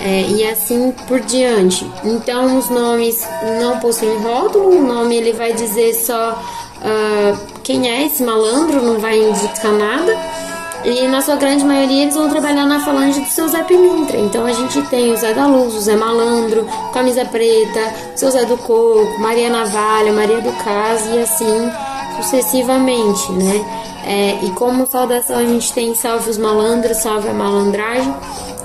[0.00, 1.90] é, e assim por diante.
[2.04, 3.26] Então os nomes
[3.60, 8.98] não possuem rótulo, o nome ele vai dizer só uh, quem é esse malandro, não
[8.98, 10.16] vai indicar nada.
[10.84, 14.16] E na sua grande maioria eles vão trabalhar na falange do seu Zé Pilintra.
[14.16, 18.30] Então a gente tem o Zé da Luz, o Zé Malandro, Camisa Preta, o seu
[18.30, 21.70] Zé do Coco, Maria Navalha, Maria do Caso e assim
[22.22, 23.88] sucessivamente, né?
[24.04, 28.14] É, e como saudação a gente tem salve os malandros, salve a malandragem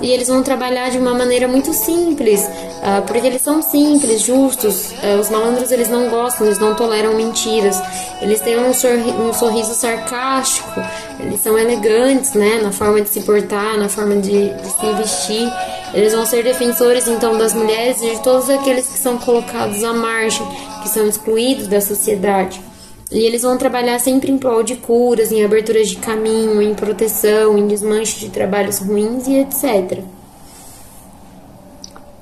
[0.00, 4.92] e eles vão trabalhar de uma maneira muito simples, uh, porque eles são simples, justos.
[4.92, 7.80] Uh, os malandros eles não gostam, eles não toleram mentiras.
[8.20, 10.80] Eles têm um, sorri um sorriso sarcástico,
[11.20, 15.52] eles são elegantes, né, na forma de se portar, na forma de, de se vestir.
[15.94, 19.92] Eles vão ser defensores então das mulheres e de todos aqueles que são colocados à
[19.92, 20.46] margem,
[20.82, 22.60] que são excluídos da sociedade.
[23.14, 27.56] E eles vão trabalhar sempre em prol de curas, em aberturas de caminho, em proteção,
[27.56, 30.00] em desmanche de trabalhos ruins e etc.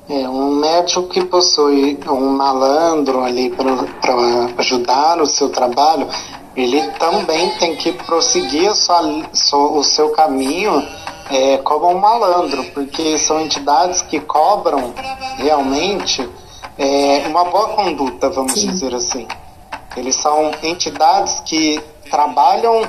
[0.07, 6.07] É, um médico que possui um malandro ali para ajudar o seu trabalho,
[6.55, 9.01] ele também tem que prosseguir sua,
[9.51, 10.87] o seu caminho
[11.31, 14.93] é, como um malandro, porque são entidades que cobram
[15.37, 16.29] realmente
[16.77, 18.67] é, uma boa conduta, vamos Sim.
[18.67, 19.25] dizer assim.
[19.95, 22.81] Eles são entidades que trabalham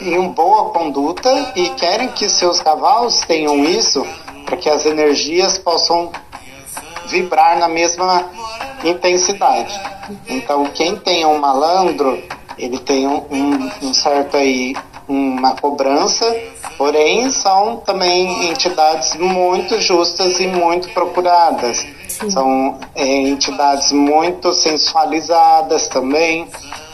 [0.00, 4.04] em boa conduta e querem que seus cavalos tenham isso
[4.44, 6.10] para que as energias possam
[7.06, 8.30] vibrar na mesma
[8.84, 9.72] intensidade.
[10.28, 12.22] Então, quem tem um malandro,
[12.58, 14.74] ele tem um, um certo aí
[15.08, 16.24] uma cobrança,
[16.78, 21.84] porém são também entidades muito justas e muito procuradas.
[22.08, 22.30] Sim.
[22.30, 26.46] São é, entidades muito sensualizadas também,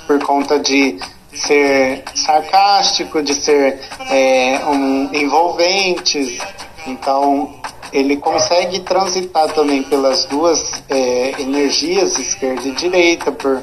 [0.06, 0.98] por conta de
[1.34, 3.80] ser sarcástico, de ser
[4.11, 6.38] é, um, envolventes.
[6.86, 7.52] Então,
[7.92, 13.62] ele consegue transitar também pelas duas é, energias, esquerda e direita, por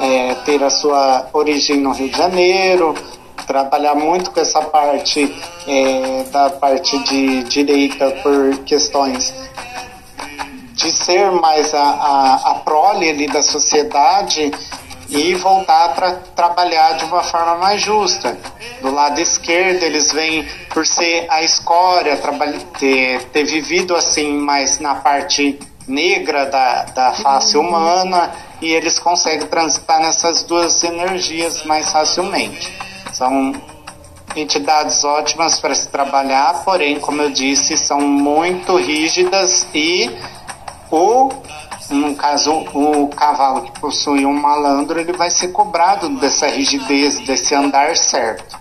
[0.00, 2.94] é, ter a sua origem no Rio de Janeiro,
[3.46, 5.34] trabalhar muito com essa parte
[5.66, 9.32] é, da parte de direita por questões
[10.74, 14.50] de ser mais a, a, a prole ali da sociedade
[15.08, 18.36] e voltar para trabalhar de uma forma mais justa.
[18.80, 22.18] Do lado esquerdo, eles vêm por ser a escória,
[22.78, 29.46] ter, ter vivido assim mais na parte negra da, da face humana e eles conseguem
[29.46, 32.72] transitar nessas duas energias mais facilmente.
[33.22, 33.54] São
[34.34, 40.10] entidades ótimas para se trabalhar, porém, como eu disse, são muito rígidas e
[40.90, 41.30] o
[41.88, 47.54] no caso, o cavalo que possui um malandro, ele vai ser cobrado dessa rigidez, desse
[47.54, 48.58] andar certo.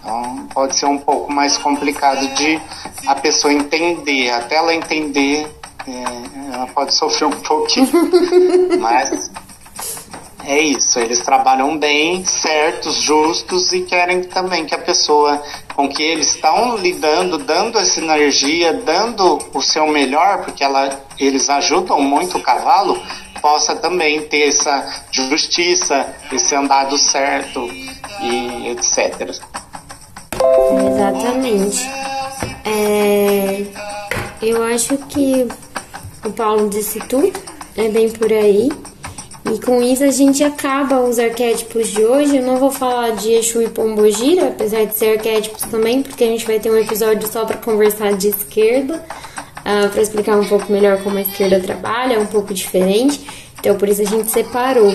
[0.00, 2.60] Então, pode ser um pouco mais complicado de
[3.06, 4.30] a pessoa entender.
[4.30, 5.46] Até ela entender,
[5.88, 7.88] é, ela pode sofrer um pouquinho.
[8.78, 9.30] Mas
[10.46, 15.42] é isso, eles trabalham bem, certos, justos e querem também que a pessoa
[15.74, 20.88] com que eles estão lidando, dando essa energia, dando o seu melhor, porque ela,
[21.18, 23.02] eles ajudam muito o cavalo,
[23.42, 27.68] possa também ter essa justiça, esse andado certo
[28.22, 29.34] e etc.
[30.86, 31.90] Exatamente.
[32.64, 33.66] É,
[34.40, 35.46] eu acho que
[36.24, 37.32] o Paulo disse tudo,
[37.76, 38.70] é bem por aí.
[39.52, 42.36] E com isso a gente acaba os arquétipos de hoje.
[42.36, 46.26] Eu não vou falar de Exu e Pombogira, apesar de ser arquétipos também, porque a
[46.26, 49.04] gente vai ter um episódio só para conversar de esquerda,
[49.60, 53.20] uh, para explicar um pouco melhor como a esquerda trabalha, é um pouco diferente.
[53.60, 54.94] Então por isso a gente separou.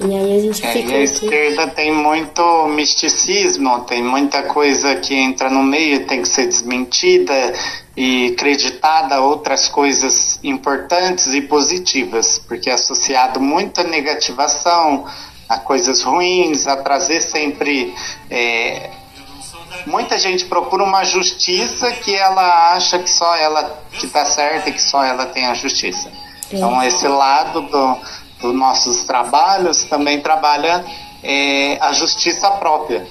[0.00, 0.92] E aí a gente é, fica.
[0.92, 6.28] E a esquerda tem muito misticismo, tem muita coisa que entra no meio, tem que
[6.28, 7.54] ser desmentida
[7.96, 15.06] e creditada a outras coisas importantes e positivas, porque é associado muito à negativação,
[15.48, 17.94] a coisas ruins, a trazer sempre.
[18.30, 18.90] É,
[19.86, 24.72] muita gente procura uma justiça que ela acha que só ela que está certa e
[24.72, 26.10] que só ela tem a justiça.
[26.50, 27.98] Então esse lado do
[28.42, 30.84] dos nossos trabalhos também trabalha
[31.22, 33.06] é, a justiça própria.